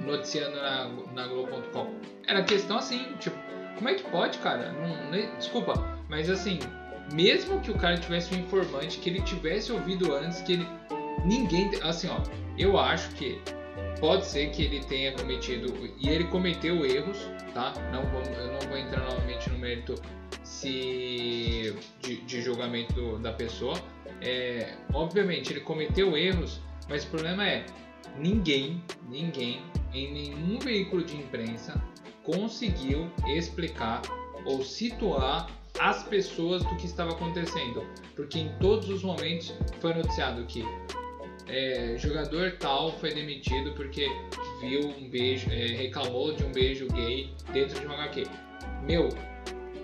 [0.00, 1.94] noticiando na, na Globo.com.
[2.26, 3.36] Era questão assim, tipo,
[3.76, 4.72] como é que pode, cara?
[4.72, 5.72] Não, não, desculpa,
[6.08, 6.58] mas assim,
[7.12, 10.66] mesmo que o cara tivesse um informante, que ele tivesse ouvido antes, que ele.
[11.24, 11.70] Ninguém.
[11.82, 12.20] Assim, ó,
[12.58, 13.40] eu acho que
[14.00, 15.72] pode ser que ele tenha cometido.
[15.98, 17.18] E ele cometeu erros,
[17.54, 17.72] tá?
[17.92, 19.94] Não vou, eu não vou entrar novamente no mérito
[20.42, 23.74] se de, de julgamento da pessoa.
[24.20, 27.66] É, obviamente ele cometeu erros, mas o problema é
[28.18, 31.82] ninguém, ninguém em nenhum veículo de imprensa
[32.22, 34.02] conseguiu explicar
[34.44, 40.44] ou situar as pessoas do que estava acontecendo, porque em todos os momentos foi noticiado
[40.44, 40.64] que
[41.48, 44.06] é, jogador tal foi demitido porque
[44.60, 48.24] viu um beijo, é, reclamou de um beijo gay dentro de uma HQ.
[48.82, 49.08] Meu,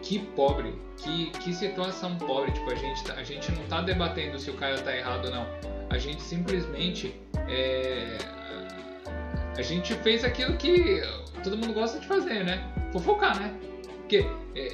[0.03, 2.53] que pobre, que, que situação pobre.
[2.53, 5.31] Tipo, a gente, tá, a gente não tá debatendo se o cara tá errado ou
[5.31, 5.47] não.
[5.91, 7.15] A gente simplesmente.
[7.49, 8.19] É,
[9.57, 11.03] a gente fez aquilo que
[11.43, 12.73] todo mundo gosta de fazer, né?
[12.93, 13.53] Fofocar, né?
[14.09, 14.25] Porque,
[14.57, 14.71] é,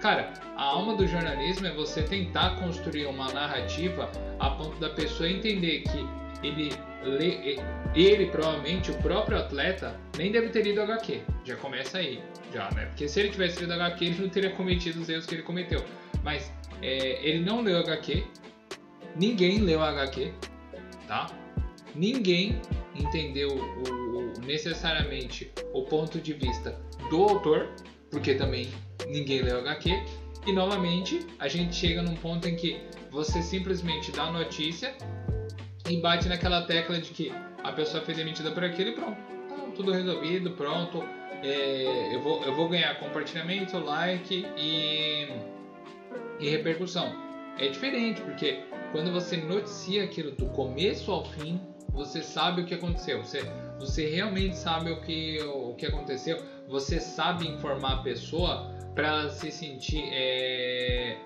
[0.00, 5.28] cara, a alma do jornalismo é você tentar construir uma narrativa a ponto da pessoa
[5.28, 6.08] entender que
[6.42, 6.72] ele
[7.04, 7.58] lê,
[7.94, 11.20] ele provavelmente, o próprio atleta, nem deve ter lido HQ.
[11.44, 12.86] Já começa aí, já, né?
[12.86, 15.84] Porque se ele tivesse lido HQ, ele não teria cometido os erros que ele cometeu.
[16.24, 18.24] Mas é, ele não leu HQ,
[19.16, 20.32] ninguém leu HQ,
[21.06, 21.26] tá?
[21.94, 22.58] Ninguém
[22.94, 27.68] entendeu o, o, necessariamente o ponto de vista do autor,
[28.10, 28.68] porque também
[29.06, 29.90] ninguém leu HQ.
[30.46, 34.94] E novamente a gente chega num ponto em que você simplesmente dá a notícia
[35.88, 39.16] e bate naquela tecla de que a pessoa foi demitida por aquilo e pronto,
[39.48, 41.02] tá tudo resolvido, pronto.
[41.42, 45.28] É, eu, vou, eu vou ganhar compartilhamento, like e,
[46.40, 47.14] e repercussão.
[47.58, 48.60] É diferente, porque
[48.92, 53.22] quando você noticia aquilo do começo ao fim, você sabe o que aconteceu.
[53.22, 53.42] Você,
[53.78, 56.42] você realmente sabe o que, o que aconteceu.
[56.68, 61.16] Você sabe informar a pessoa para ela se sentir é,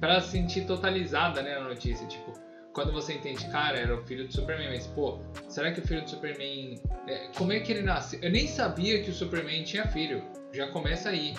[0.00, 2.06] para se sentir totalizada né, na notícia.
[2.06, 2.32] Tipo,
[2.72, 6.02] quando você entende, cara, era o filho do Superman, mas pô, será que o filho
[6.02, 6.80] do Superman.
[7.08, 8.18] É, como é que ele nasce?
[8.22, 10.22] Eu nem sabia que o Superman tinha filho.
[10.52, 11.34] Já começa aí,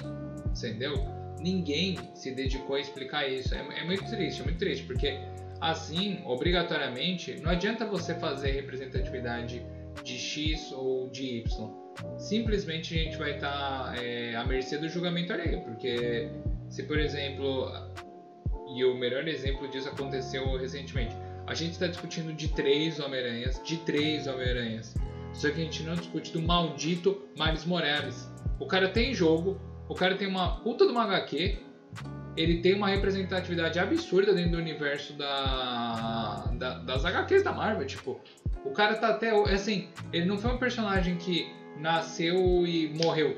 [0.46, 0.94] entendeu?
[1.40, 3.56] Ninguém se dedicou a explicar isso.
[3.56, 5.18] É, é muito triste, é muito triste, porque
[5.62, 9.66] assim, obrigatoriamente, não adianta você fazer representatividade
[10.04, 11.86] de X ou de Y.
[12.18, 16.30] Simplesmente a gente vai estar tá, é, à mercê do julgamento alheio, porque
[16.70, 17.72] se, por exemplo,
[18.76, 21.16] e o melhor exemplo disso aconteceu recentemente.
[21.48, 24.96] A gente está discutindo de três Homem-Aranhas, de três Homem-Aranhas.
[25.34, 28.30] Só que a gente não discute do maldito Miles Morales.
[28.60, 31.60] O cara tem jogo, o cara tem uma puta de uma HQ,
[32.36, 37.86] ele tem uma representatividade absurda dentro do universo da, da, das HQs da Marvel.
[37.86, 38.20] Tipo,
[38.66, 39.30] o cara tá até.
[39.54, 41.48] Assim, ele não foi um personagem que
[41.80, 43.36] nasceu e morreu.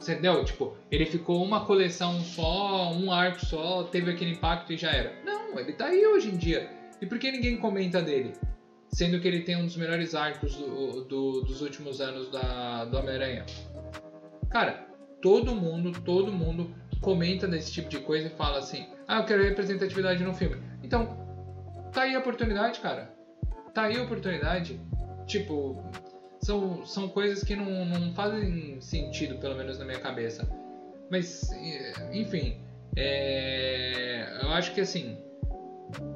[0.00, 0.44] Entendeu?
[0.44, 5.12] Tipo, ele ficou uma coleção só, um arco só, teve aquele impacto e já era.
[5.24, 6.68] Não, ele tá aí hoje em dia.
[7.00, 8.32] E por que ninguém comenta dele?
[8.88, 12.98] Sendo que ele tem um dos melhores arcos do, do, dos últimos anos da, do
[12.98, 13.46] Homem-Aranha.
[14.50, 14.86] Cara,
[15.20, 19.42] todo mundo, todo mundo comenta desse tipo de coisa e fala assim: ah, eu quero
[19.42, 20.56] representatividade no filme.
[20.82, 21.16] Então,
[21.92, 23.11] tá aí a oportunidade, cara.
[23.74, 24.80] Tá aí a oportunidade.
[25.26, 25.82] Tipo,
[26.40, 30.48] são, são coisas que não, não fazem sentido, pelo menos na minha cabeça.
[31.10, 31.50] Mas,
[32.12, 32.60] enfim,
[32.94, 35.16] É, eu acho que assim,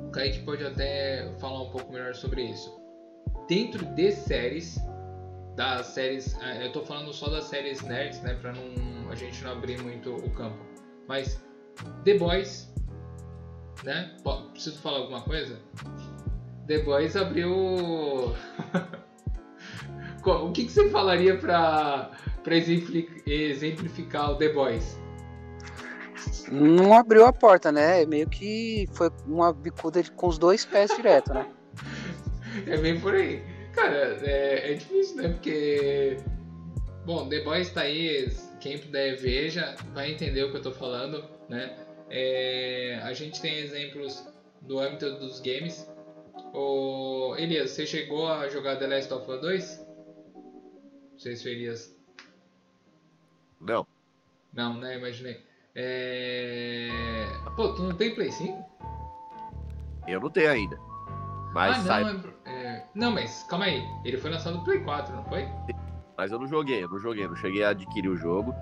[0.06, 2.78] o Kaique pode até falar um pouco melhor sobre isso.
[3.48, 4.78] Dentro de séries,
[5.54, 9.42] das séries, é, eu tô falando só das séries nerds, né, pra não, a gente
[9.42, 10.58] não abrir muito o campo.
[11.08, 11.42] Mas
[12.04, 12.70] The Boys,
[13.84, 14.14] né?
[14.52, 15.58] Preciso falar alguma coisa?
[16.66, 17.52] The Boys abriu.
[20.24, 22.10] o que, que você falaria para
[23.26, 24.98] exemplificar o The Boys?
[26.50, 28.02] Não abriu a porta, né?
[28.02, 31.46] É meio que foi uma bicuda com os dois pés direto, né?
[32.66, 33.42] é bem por aí.
[33.72, 35.28] Cara, é, é difícil, né?
[35.28, 36.16] Porque.
[37.04, 38.28] Bom, The Boys tá aí,
[38.60, 41.76] quem puder veja, vai entender o que eu tô falando, né?
[42.10, 44.26] É, a gente tem exemplos
[44.62, 45.88] do âmbito dos games.
[46.58, 49.86] O Elias, você chegou a jogar The Last of Us 2?
[51.12, 51.94] Não sei se o Elias.
[53.60, 53.86] Não.
[54.54, 54.96] Não, né?
[54.96, 55.44] Imaginei.
[55.74, 56.88] É...
[57.56, 58.64] Pô, tu não tem Play 5?
[60.08, 60.78] Eu não tenho ainda.
[61.52, 62.32] Mas ah, não, sai...
[62.46, 62.84] é...
[62.94, 63.84] não, mas calma aí.
[64.02, 65.46] Ele foi lançado no Play 4, não foi?
[66.16, 68.54] Mas eu não joguei, eu não joguei, não cheguei a adquirir o jogo.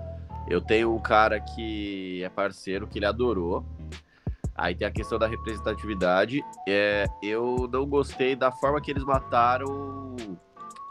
[0.49, 3.65] Eu tenho um cara que é parceiro, que ele adorou.
[4.57, 6.41] Aí tem a questão da representatividade.
[6.67, 10.15] É, eu não gostei da forma que eles mataram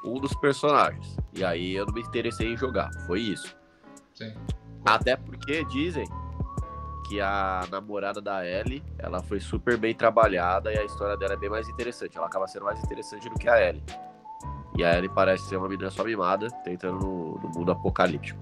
[0.05, 1.17] um dos personagens.
[1.33, 2.91] E aí eu não me interessei em jogar.
[3.07, 3.57] Foi isso.
[4.15, 4.35] Sim.
[4.85, 6.05] Até porque dizem
[7.09, 11.37] que a namorada da Ellie, ela foi super bem trabalhada e a história dela é
[11.37, 12.17] bem mais interessante.
[12.19, 13.83] Ela acaba sendo mais interessante do que a Ellie.
[14.77, 18.41] E a Ellie parece ser uma menina só mimada, tentando no, no mundo apocalíptico.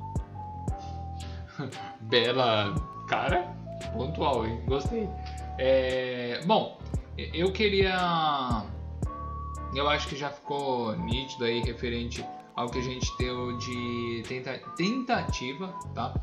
[2.01, 2.75] Bela
[3.07, 3.55] cara,
[3.88, 4.62] pontual, hein?
[4.66, 5.09] Gostei.
[5.59, 6.81] É, bom,
[7.16, 8.64] eu queria.
[9.75, 14.59] Eu acho que já ficou nítido aí referente ao que a gente deu de tenta,
[14.77, 16.14] tentativa, tá?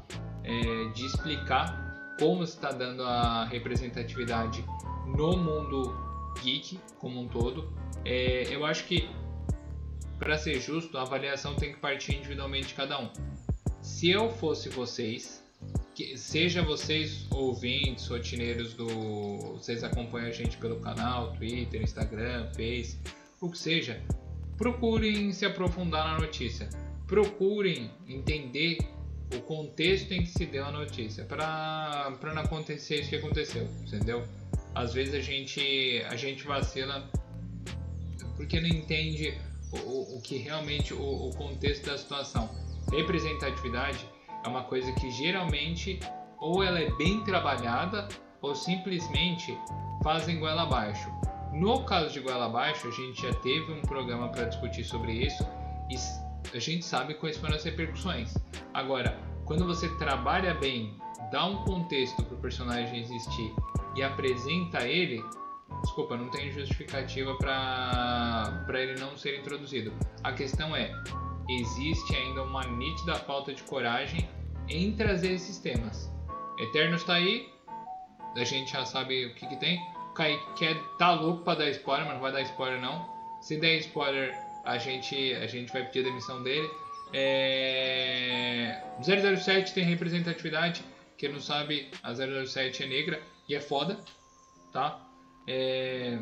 [0.43, 4.63] É, de explicar como está dando a representatividade
[5.05, 5.93] no mundo
[6.41, 7.73] geek como um todo.
[8.05, 9.09] É, eu acho que
[10.19, 13.09] para ser justo, a avaliação tem que partir individualmente de cada um
[13.81, 15.43] se eu fosse vocês,
[15.99, 18.87] que, seja vocês ouvintes, rotineiros do.
[19.57, 22.97] Vocês acompanham a gente pelo canal, Twitter, Instagram, Face,
[23.41, 24.01] o que seja,
[24.57, 26.69] procurem se aprofundar na notícia.
[27.05, 28.77] Procurem entender
[29.35, 34.23] o contexto em que se deu a notícia, para não acontecer isso que aconteceu, entendeu?
[34.73, 37.09] Às vezes a gente, a gente vacila
[38.37, 39.37] porque não entende
[39.71, 42.49] o, o que realmente o, o contexto da situação
[42.89, 44.07] representatividade
[44.43, 45.99] é uma coisa que geralmente
[46.39, 48.07] ou ela é bem trabalhada
[48.41, 49.57] ou simplesmente
[50.03, 51.11] fazem goela abaixo.
[51.51, 55.45] No caso de goela abaixo, a gente já teve um programa para discutir sobre isso
[55.89, 55.95] e
[56.55, 58.33] a gente sabe quais foram as repercussões.
[58.73, 60.95] Agora, quando você trabalha bem,
[61.31, 63.53] dá um contexto para o personagem existir
[63.95, 65.23] e apresenta ele,
[65.81, 69.91] desculpa, não tem justificativa para ele não ser introduzido.
[70.23, 70.91] A questão é,
[71.49, 74.29] existe ainda uma nítida falta de coragem
[74.67, 76.09] em trazer esses temas.
[76.59, 77.49] Eternos tá aí,
[78.35, 79.79] a gente já sabe o que, que tem.
[80.11, 83.07] O Kaique quer, tá louco pra dar spoiler, mas não vai dar spoiler não.
[83.41, 84.35] Se der spoiler,
[84.65, 86.69] a gente, a gente vai pedir a demissão dele.
[87.13, 88.83] É...
[89.01, 90.83] 007 tem representatividade.
[91.17, 93.99] Quem não sabe, a 007 é negra e é foda,
[94.71, 95.05] tá?
[95.47, 96.19] É...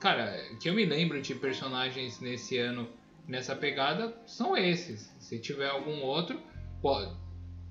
[0.00, 2.88] Cara, que eu me lembro de personagens nesse ano
[3.26, 5.14] nessa pegada são esses.
[5.18, 6.40] Se tiver algum outro,
[6.80, 7.10] pode,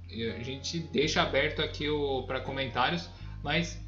[0.09, 1.87] a gente deixa aberto aqui
[2.27, 3.09] para comentários,
[3.43, 3.81] mas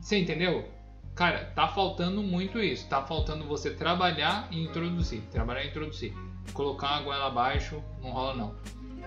[0.00, 0.68] você entendeu?
[1.14, 2.88] Cara, tá faltando muito isso.
[2.88, 5.20] Tá faltando você trabalhar e introduzir.
[5.32, 6.14] Trabalhar e introduzir.
[6.52, 8.56] Colocar a goela abaixo não rola não.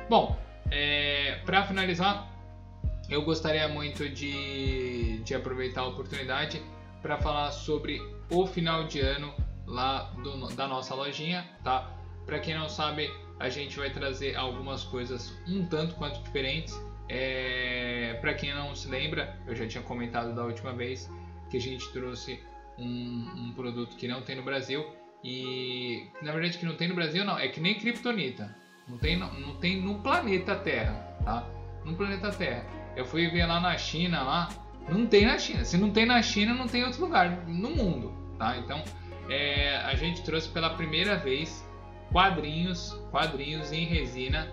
[0.09, 0.37] Bom,
[0.69, 2.29] é, para finalizar,
[3.09, 6.61] eu gostaria muito de, de aproveitar a oportunidade
[7.01, 9.33] para falar sobre o final de ano
[9.65, 11.89] lá do, da nossa lojinha, tá?
[12.25, 16.79] Para quem não sabe, a gente vai trazer algumas coisas um tanto quanto diferentes.
[17.09, 18.17] É...
[18.21, 21.09] Para quem não se lembra, eu já tinha comentado da última vez
[21.49, 22.39] que a gente trouxe
[22.77, 24.85] um, um produto que não tem no Brasil
[25.23, 28.55] e na verdade que não tem no Brasil não, é que nem Kryptonita.
[28.87, 30.93] Não tem, não, não tem no planeta Terra,
[31.23, 31.47] tá?
[31.85, 32.65] No planeta Terra.
[32.95, 34.49] Eu fui ver lá na China, lá,
[34.89, 35.63] não tem na China.
[35.63, 38.57] Se não tem na China, não tem em outro lugar no mundo, tá?
[38.57, 38.83] Então,
[39.29, 41.65] é, a gente trouxe pela primeira vez
[42.11, 44.49] quadrinhos, quadrinhos em resina.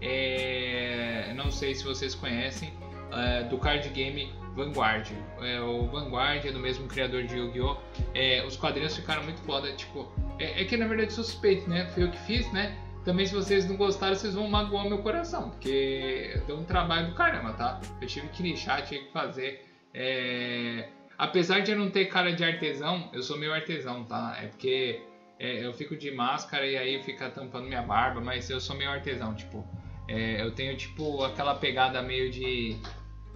[0.00, 2.72] É, não sei se vocês conhecem,
[3.12, 5.10] é, do card game Vanguard.
[5.40, 7.76] É, o Vanguard é do mesmo criador de Yu-Gi-Oh!
[8.14, 11.86] É, os quadrinhos ficaram muito foda, tipo, é, é, que na verdade suspeito, né?
[11.86, 12.76] Foi eu que fiz, né?
[13.08, 17.14] também se vocês não gostaram, vocês vão magoar meu coração, porque deu um trabalho do
[17.14, 17.80] caramba, tá?
[18.02, 19.64] Eu tive que lixar, tive que fazer.
[19.94, 20.90] É...
[21.16, 24.36] Apesar de eu não ter cara de artesão, eu sou meio artesão, tá?
[24.42, 25.00] É porque
[25.38, 28.90] é, eu fico de máscara e aí fica tampando minha barba, mas eu sou meio
[28.90, 29.64] artesão, tipo.
[30.08, 32.76] É, eu tenho, tipo, aquela pegada meio de.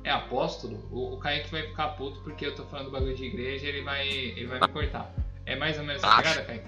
[0.03, 0.81] É apóstolo?
[0.91, 4.09] O, o Kaique vai ficar puto porque eu tô falando bagulho de igreja ele vai,
[4.09, 5.13] ele vai me cortar.
[5.47, 6.67] É mais ou menos essa pegada, Kaique?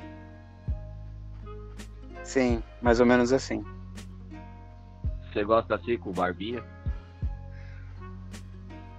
[2.22, 3.64] Sim, mais ou menos assim.
[5.32, 6.62] Você gosta assim com barbinha?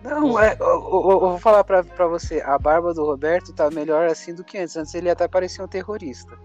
[0.06, 3.70] Não, é, eu, eu- eu vou falar pra, pra você, a barba do Roberto tá
[3.72, 4.76] melhor assim do que antes.
[4.78, 6.38] Antes ele até parecia um terrorista.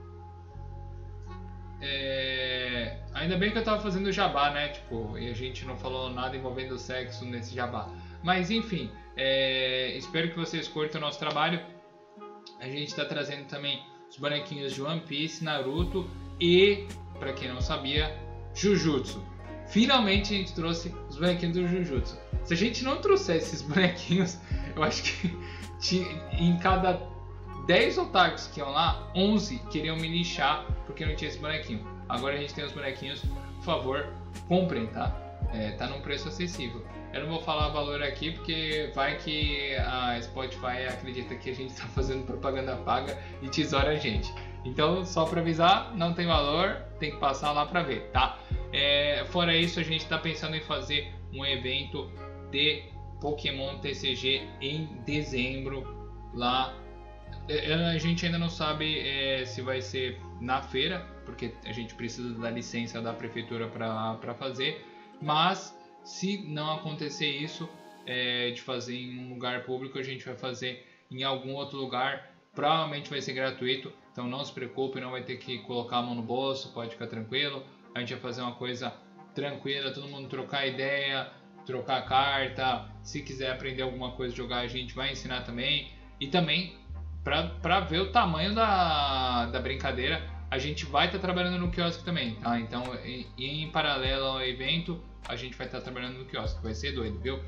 [1.83, 4.69] É, Ainda bem que eu tava fazendo jabá, né?
[4.69, 7.89] Tipo, e a gente não falou nada envolvendo sexo nesse jabá.
[8.23, 11.61] Mas enfim, é, espero que vocês curtam o nosso trabalho.
[12.61, 16.09] A gente tá trazendo também os bonequinhos de One Piece, Naruto
[16.41, 16.87] e,
[17.19, 18.15] pra quem não sabia,
[18.55, 19.23] Jujutsu.
[19.67, 22.19] Finalmente a gente trouxe os bonequinhos do Jujutsu.
[22.51, 24.37] Se a gente não trouxesse esses bonequinhos,
[24.75, 25.05] eu acho
[25.81, 27.01] que em cada
[27.65, 31.87] 10 otakus que iam lá, 11 queriam me lixar porque não tinha esse bonequinho.
[32.09, 33.21] Agora a gente tem os bonequinhos,
[33.59, 34.13] por favor,
[34.49, 35.17] comprem, tá?
[35.55, 36.85] É, tá num preço acessível.
[37.13, 41.73] Eu não vou falar valor aqui porque vai que a Spotify acredita que a gente
[41.75, 44.35] tá fazendo propaganda paga e tesoura a gente.
[44.65, 48.41] Então, só pra avisar, não tem valor, tem que passar lá pra ver, tá?
[48.73, 52.11] É, fora isso, a gente tá pensando em fazer um evento
[52.51, 52.85] de
[53.21, 55.85] Pokémon TCG em dezembro
[56.35, 56.75] lá.
[57.49, 61.95] É, A gente ainda não sabe é, se vai ser na feira, porque a gente
[61.95, 64.85] precisa da licença da prefeitura para fazer,
[65.21, 67.69] mas se não acontecer isso,
[68.07, 72.35] é, de fazer em um lugar público, a gente vai fazer em algum outro lugar,
[72.55, 76.15] provavelmente vai ser gratuito, então não se preocupe, não vai ter que colocar a mão
[76.15, 78.93] no bolso, pode ficar tranquilo, a gente vai fazer uma coisa
[79.35, 81.31] tranquila, todo mundo trocar ideia,
[81.67, 86.77] trocar carta, se quiser aprender alguma coisa jogar, a gente vai ensinar também, e também
[87.23, 92.35] para ver o tamanho da, da brincadeira, a gente vai estar trabalhando no quiosque também,
[92.37, 92.59] tá?
[92.59, 96.93] Então, em, em paralelo ao evento, a gente vai estar trabalhando no quiosque, vai ser
[96.93, 97.41] doido, viu?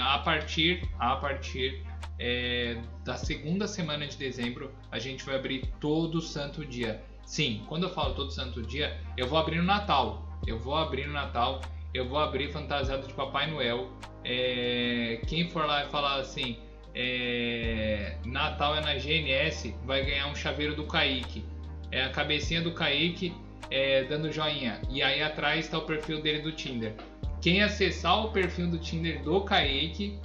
[0.00, 1.84] A partir, a partir
[2.18, 7.02] é, da segunda semana de dezembro, a gente vai abrir todo santo dia.
[7.24, 10.26] Sim, quando eu falo todo santo dia, eu vou abrir no Natal.
[10.46, 11.60] Eu vou abrir no Natal,
[11.94, 13.90] eu vou abrir fantasiado de Papai Noel.
[14.24, 16.58] É, quem for lá e falar assim,
[16.94, 21.44] é, Natal é na GNS, vai ganhar um chaveiro do Kaique.
[21.90, 23.34] É a cabecinha do Kaique
[23.70, 24.80] é, dando joinha.
[24.90, 26.94] E aí atrás está o perfil dele do Tinder.
[27.40, 30.18] Quem acessar o perfil do Tinder do Kaique,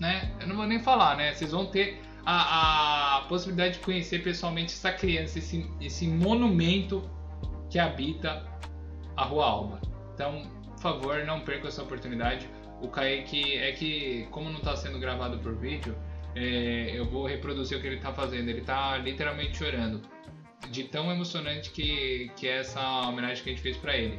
[0.00, 0.32] né?
[0.40, 1.32] Eu não vou nem falar, né?
[1.34, 7.02] Vocês vão ter a, a possibilidade de conhecer pessoalmente essa criança, esse, esse monumento
[7.68, 8.46] que habita
[9.16, 9.80] a Rua Alba.
[10.18, 10.42] Então,
[10.72, 12.50] por favor, não perca essa oportunidade.
[12.82, 15.96] O Kaique é que, como não está sendo gravado por vídeo,
[16.34, 18.48] é, eu vou reproduzir o que ele está fazendo.
[18.48, 20.02] Ele está literalmente chorando.
[20.70, 24.18] De tão emocionante que, que é essa homenagem que a gente fez para ele.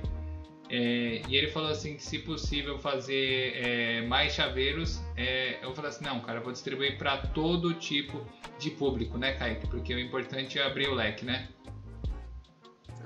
[0.70, 5.90] É, e ele falou assim que se possível fazer é, mais chaveiros, é, eu falei
[5.90, 8.26] assim, não, cara, eu vou distribuir para todo tipo
[8.58, 9.68] de público, né, Kaique?
[9.68, 11.50] Porque o importante é abrir o leque, né?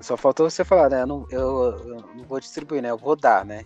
[0.04, 1.02] Só faltou você falar, né?
[1.02, 1.40] Eu não, eu,
[1.88, 2.92] eu não vou distribuir, né?
[2.92, 3.66] Eu vou dar, né?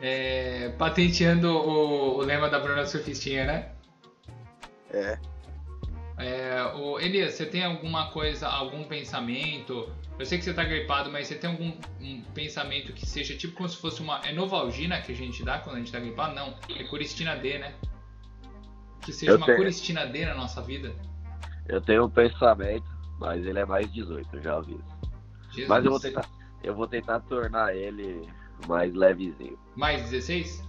[0.00, 3.72] É, patenteando o, o, lema da Bruna Surfistinha, né?
[4.90, 5.18] É.
[6.16, 9.92] é o Elias, você tem alguma coisa, algum pensamento?
[10.18, 13.54] Eu sei que você tá gripado, mas você tem algum um pensamento que seja tipo
[13.54, 14.20] como se fosse uma.
[14.24, 16.34] É Novalgina que a gente dá quando a gente tá gripado?
[16.34, 17.74] Não, é Curistina D, né?
[19.02, 19.58] Que seja Eu uma tenho.
[19.58, 20.94] Curistina D na nossa vida.
[21.68, 22.86] Eu tenho um pensamento,
[23.18, 24.84] mas ele é mais 18, eu já aviso.
[25.50, 25.68] Jesus.
[25.68, 26.28] Mas eu vou tentar,
[26.62, 28.28] eu vou tentar tornar ele
[28.66, 29.58] mais levezinho.
[29.76, 30.64] Mais 16?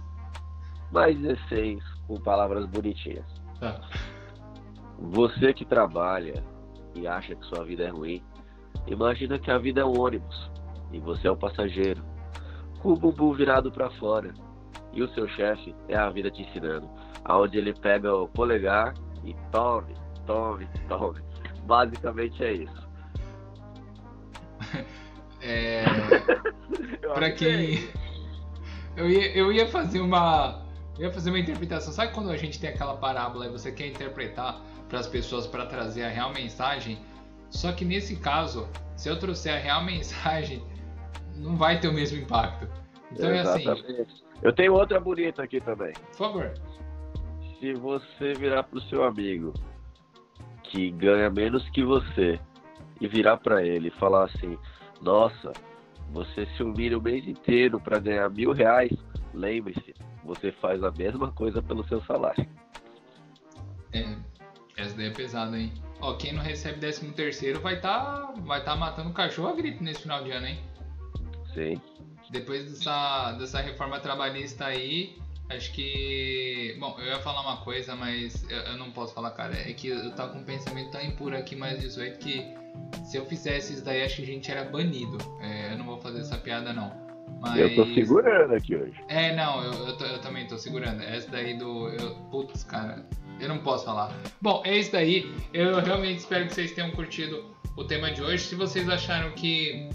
[0.90, 3.26] Mais 16, com palavras bonitinhas.
[3.58, 3.80] Tá.
[4.98, 6.44] Você que trabalha
[6.94, 8.22] e acha que sua vida é ruim,
[8.86, 10.50] imagina que a vida é um ônibus
[10.92, 12.02] e você é o passageiro,
[12.80, 14.32] com o bumbum virado para fora.
[14.92, 16.88] E o seu chefe é a vida te ensinando,
[17.24, 18.92] aonde ele pega o polegar
[19.24, 19.94] e tome,
[20.26, 21.29] tome, tome.
[21.70, 22.88] Basicamente é isso.
[25.42, 25.84] É.
[27.16, 27.78] Avisei.
[27.78, 27.88] quem.
[28.94, 30.66] Eu ia, eu ia fazer uma.
[30.98, 31.94] Eu ia fazer uma interpretação.
[31.94, 35.64] Sabe quando a gente tem aquela parábola e você quer interpretar para as pessoas para
[35.64, 36.98] trazer a real mensagem?
[37.48, 40.62] Só que nesse caso, se eu trouxer a real mensagem,
[41.36, 42.68] não vai ter o mesmo impacto.
[43.10, 44.24] Então é assim, Exatamente.
[44.42, 45.94] Eu tenho outra bonita aqui também.
[45.94, 46.52] por favor.
[47.58, 49.54] Se você virar pro seu amigo
[50.70, 52.40] que ganha menos que você
[53.00, 54.58] e virar para ele e falar assim:
[55.00, 55.52] Nossa,
[56.10, 58.92] você se humilha o mês inteiro para ganhar mil reais,
[59.34, 59.94] lembre-se,
[60.24, 62.46] você faz a mesma coisa pelo seu salário.
[63.92, 64.16] É,
[64.76, 65.72] essa daí é pesada, hein?
[66.00, 70.02] Ó, quem não recebe 13 terceiro vai tá, vai tá matando cachorro a gripe nesse
[70.02, 70.60] final de ano, hein?
[71.52, 71.80] Sim.
[72.30, 75.18] Depois dessa, dessa reforma trabalhista aí,
[75.50, 76.76] acho que.
[76.78, 79.54] Bom, eu ia falar uma coisa, mas eu, eu não posso falar, cara.
[79.54, 82.54] É que eu tava com um pensamento tão impuro aqui mais 18 que
[83.04, 85.18] se eu fizesse isso daí, acho que a gente era banido.
[85.40, 86.92] É, eu não vou fazer essa piada, não.
[87.40, 87.58] Mas...
[87.58, 89.00] Eu tô segurando aqui hoje.
[89.08, 91.02] É, não, eu, eu, tô, eu, também tô segurando.
[91.02, 91.88] Essa daí do.
[91.88, 93.04] Eu, putz, cara,
[93.40, 94.14] eu não posso falar.
[94.40, 95.32] Bom, é isso daí.
[95.52, 98.44] Eu realmente espero que vocês tenham curtido o tema de hoje.
[98.44, 99.88] Se vocês acharam que.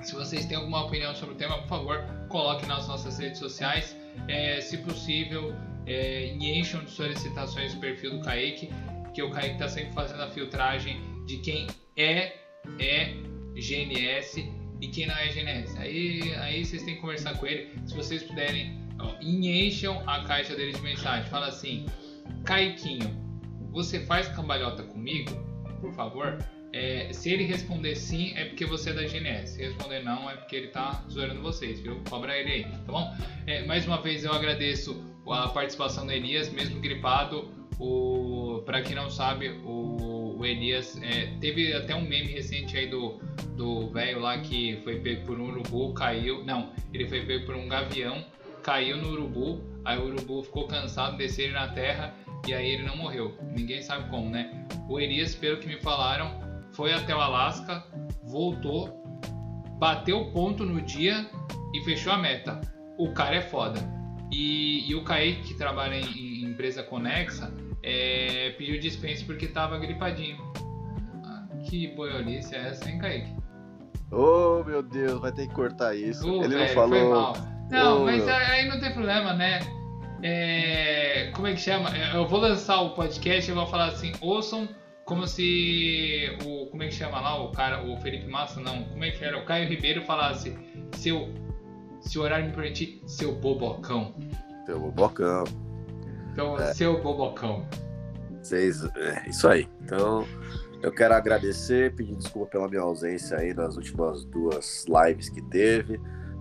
[0.00, 3.96] Se vocês têm alguma opinião sobre o tema, por favor, coloque nas nossas redes sociais.
[4.28, 5.54] É, se possível,
[5.86, 8.70] é, encham de solicitações o perfil do Kaique,
[9.14, 12.36] que o Kaique está sempre fazendo a filtragem de quem é,
[12.78, 13.14] é
[13.54, 14.48] GNS
[14.80, 15.78] e quem não é GNS.
[15.78, 17.70] Aí, aí vocês têm que conversar com ele.
[17.86, 21.28] Se vocês puderem, ó, encham a caixa dele de mensagem.
[21.30, 21.86] Fala assim,
[22.44, 23.22] Caiquinho,
[23.70, 25.30] você faz cambalhota comigo?
[25.80, 26.38] Por favor.
[26.72, 29.54] É, se ele responder sim, é porque você é da GNS.
[29.54, 32.00] Se responder não, é porque ele tá zoando vocês, viu?
[32.08, 33.14] Cobra ele aí, tá bom?
[33.46, 37.50] É, mais uma vez eu agradeço a participação do Elias, mesmo gripado.
[37.78, 42.86] O, pra quem não sabe, o, o Elias é, teve até um meme recente aí
[42.86, 43.20] do
[43.56, 46.44] do velho lá que foi pego por um urubu, caiu.
[46.44, 48.24] Não, ele foi pego por um gavião,
[48.62, 52.14] caiu no urubu, aí o urubu ficou cansado, desceu ele na terra
[52.46, 53.36] e aí ele não morreu.
[53.54, 54.66] Ninguém sabe como, né?
[54.88, 56.41] O Elias, pelo que me falaram,
[56.72, 57.84] foi até o Alasca,
[58.24, 59.02] voltou,
[59.78, 61.26] bateu o ponto no dia
[61.74, 62.60] e fechou a meta.
[62.98, 63.80] O cara é foda.
[64.30, 67.52] E, e o Kaique, que trabalha em, em empresa conexa,
[67.82, 70.38] é, pediu dispensa porque tava gripadinho.
[71.24, 73.30] Ah, que boiolice é essa, hein, Kaique?
[74.10, 76.30] Oh, meu Deus, vai ter que cortar isso.
[76.30, 77.32] Uh, Ele velho, não falou.
[77.70, 78.34] Não, Oh, mas meu.
[78.34, 79.60] aí não tem problema, né?
[80.22, 81.90] É, como é que chama?
[82.14, 84.68] Eu vou lançar o podcast e vou falar assim, ouçam
[85.12, 86.66] como se o.
[86.70, 87.44] Como é que chama lá?
[87.44, 88.84] O cara, o Felipe Massa, não.
[88.84, 89.36] Como é que era?
[89.38, 90.56] O Caio Ribeiro falasse,
[90.96, 91.28] seu.
[92.00, 94.14] Se o horário me permitir, seu bobocão.
[94.64, 95.44] Pelo bocão.
[96.32, 96.72] Então, É.
[96.72, 97.66] seu bobocão.
[98.42, 98.82] Vocês.
[98.96, 99.68] É isso aí.
[99.82, 100.26] Então,
[100.82, 106.00] eu quero agradecer, pedir desculpa pela minha ausência aí nas últimas duas lives que teve.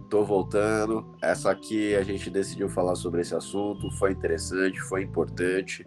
[0.10, 1.14] Tô voltando.
[1.22, 3.92] Essa aqui a gente decidiu falar sobre esse assunto.
[4.00, 5.86] Foi interessante, foi importante.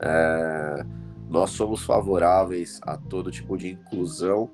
[0.00, 0.84] É,
[1.30, 4.50] nós somos favoráveis a todo tipo de inclusão.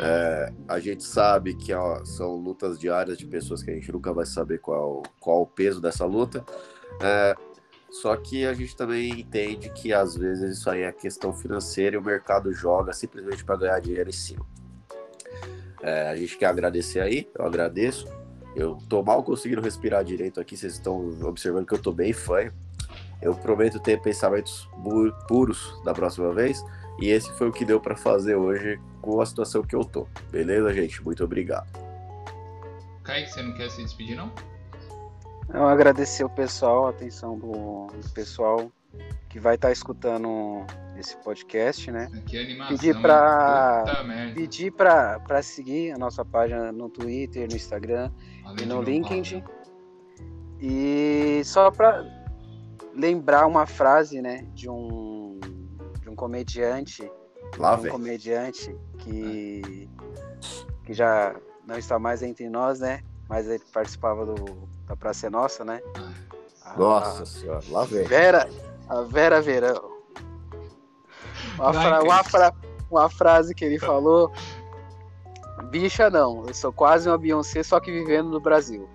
[0.00, 4.12] É, a gente sabe que ó, são lutas diárias de pessoas que a gente nunca
[4.12, 6.42] vai saber qual, qual o peso dessa luta.
[7.02, 7.36] É,
[7.90, 11.98] só que a gente também entende que às vezes isso aí é questão financeira e
[11.98, 14.46] o mercado joga simplesmente para ganhar dinheiro em cima.
[15.82, 18.06] É, a gente quer agradecer aí, eu agradeço.
[18.56, 22.52] Eu tô mal conseguindo respirar direito aqui, vocês estão observando que eu tô bem fanho.
[23.22, 24.68] Eu prometo ter pensamentos
[25.28, 26.64] puros da próxima vez.
[27.00, 30.06] E esse foi o que deu para fazer hoje com a situação que eu tô.
[30.30, 31.02] Beleza, gente?
[31.02, 31.66] Muito obrigado.
[33.02, 34.30] Kaique, você não quer se despedir, não?
[35.52, 38.70] Eu agradecer o pessoal, a atenção do, do pessoal
[39.28, 40.64] que vai estar escutando
[40.96, 42.10] esse podcast, né?
[42.26, 42.76] Que animação.
[42.76, 42.94] Pedir
[44.04, 44.34] merda.
[44.34, 48.10] Pedir para seguir a nossa página no Twitter, no Instagram
[48.44, 49.42] Além e no LinkedIn.
[50.60, 52.19] E só para
[52.94, 55.38] lembrar uma frase, né, de um
[56.00, 57.10] de um comediante,
[57.58, 57.90] Lá um vem.
[57.92, 59.88] comediante que
[60.84, 61.34] que já
[61.66, 63.00] não está mais entre nós, né?
[63.28, 65.80] Mas ele participava do da Praça é Nossa, né?
[66.64, 68.04] A- Nossa senhora, lá a vem.
[68.04, 68.48] Vera,
[68.88, 69.90] a Vera Verão.
[71.54, 72.52] Uma, Vai, fra- uma, fra-
[72.90, 74.32] uma frase que ele falou:
[75.70, 78.88] Bicha não, eu sou quase uma Beyoncé, só que vivendo no Brasil.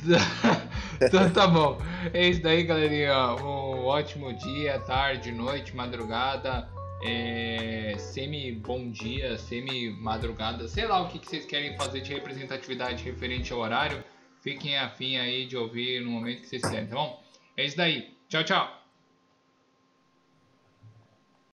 [1.00, 1.78] então tá bom.
[2.12, 3.34] É isso daí, galerinha.
[3.36, 6.68] Um ótimo dia, tarde, noite, madrugada.
[7.04, 12.12] É, semi bom dia, semi madrugada, sei lá o que, que vocês querem fazer de
[12.12, 14.02] representatividade referente ao horário.
[14.40, 17.22] Fiquem afim aí de ouvir no momento que vocês quiserem, tá bom?
[17.56, 18.16] É isso daí.
[18.28, 18.87] Tchau, tchau.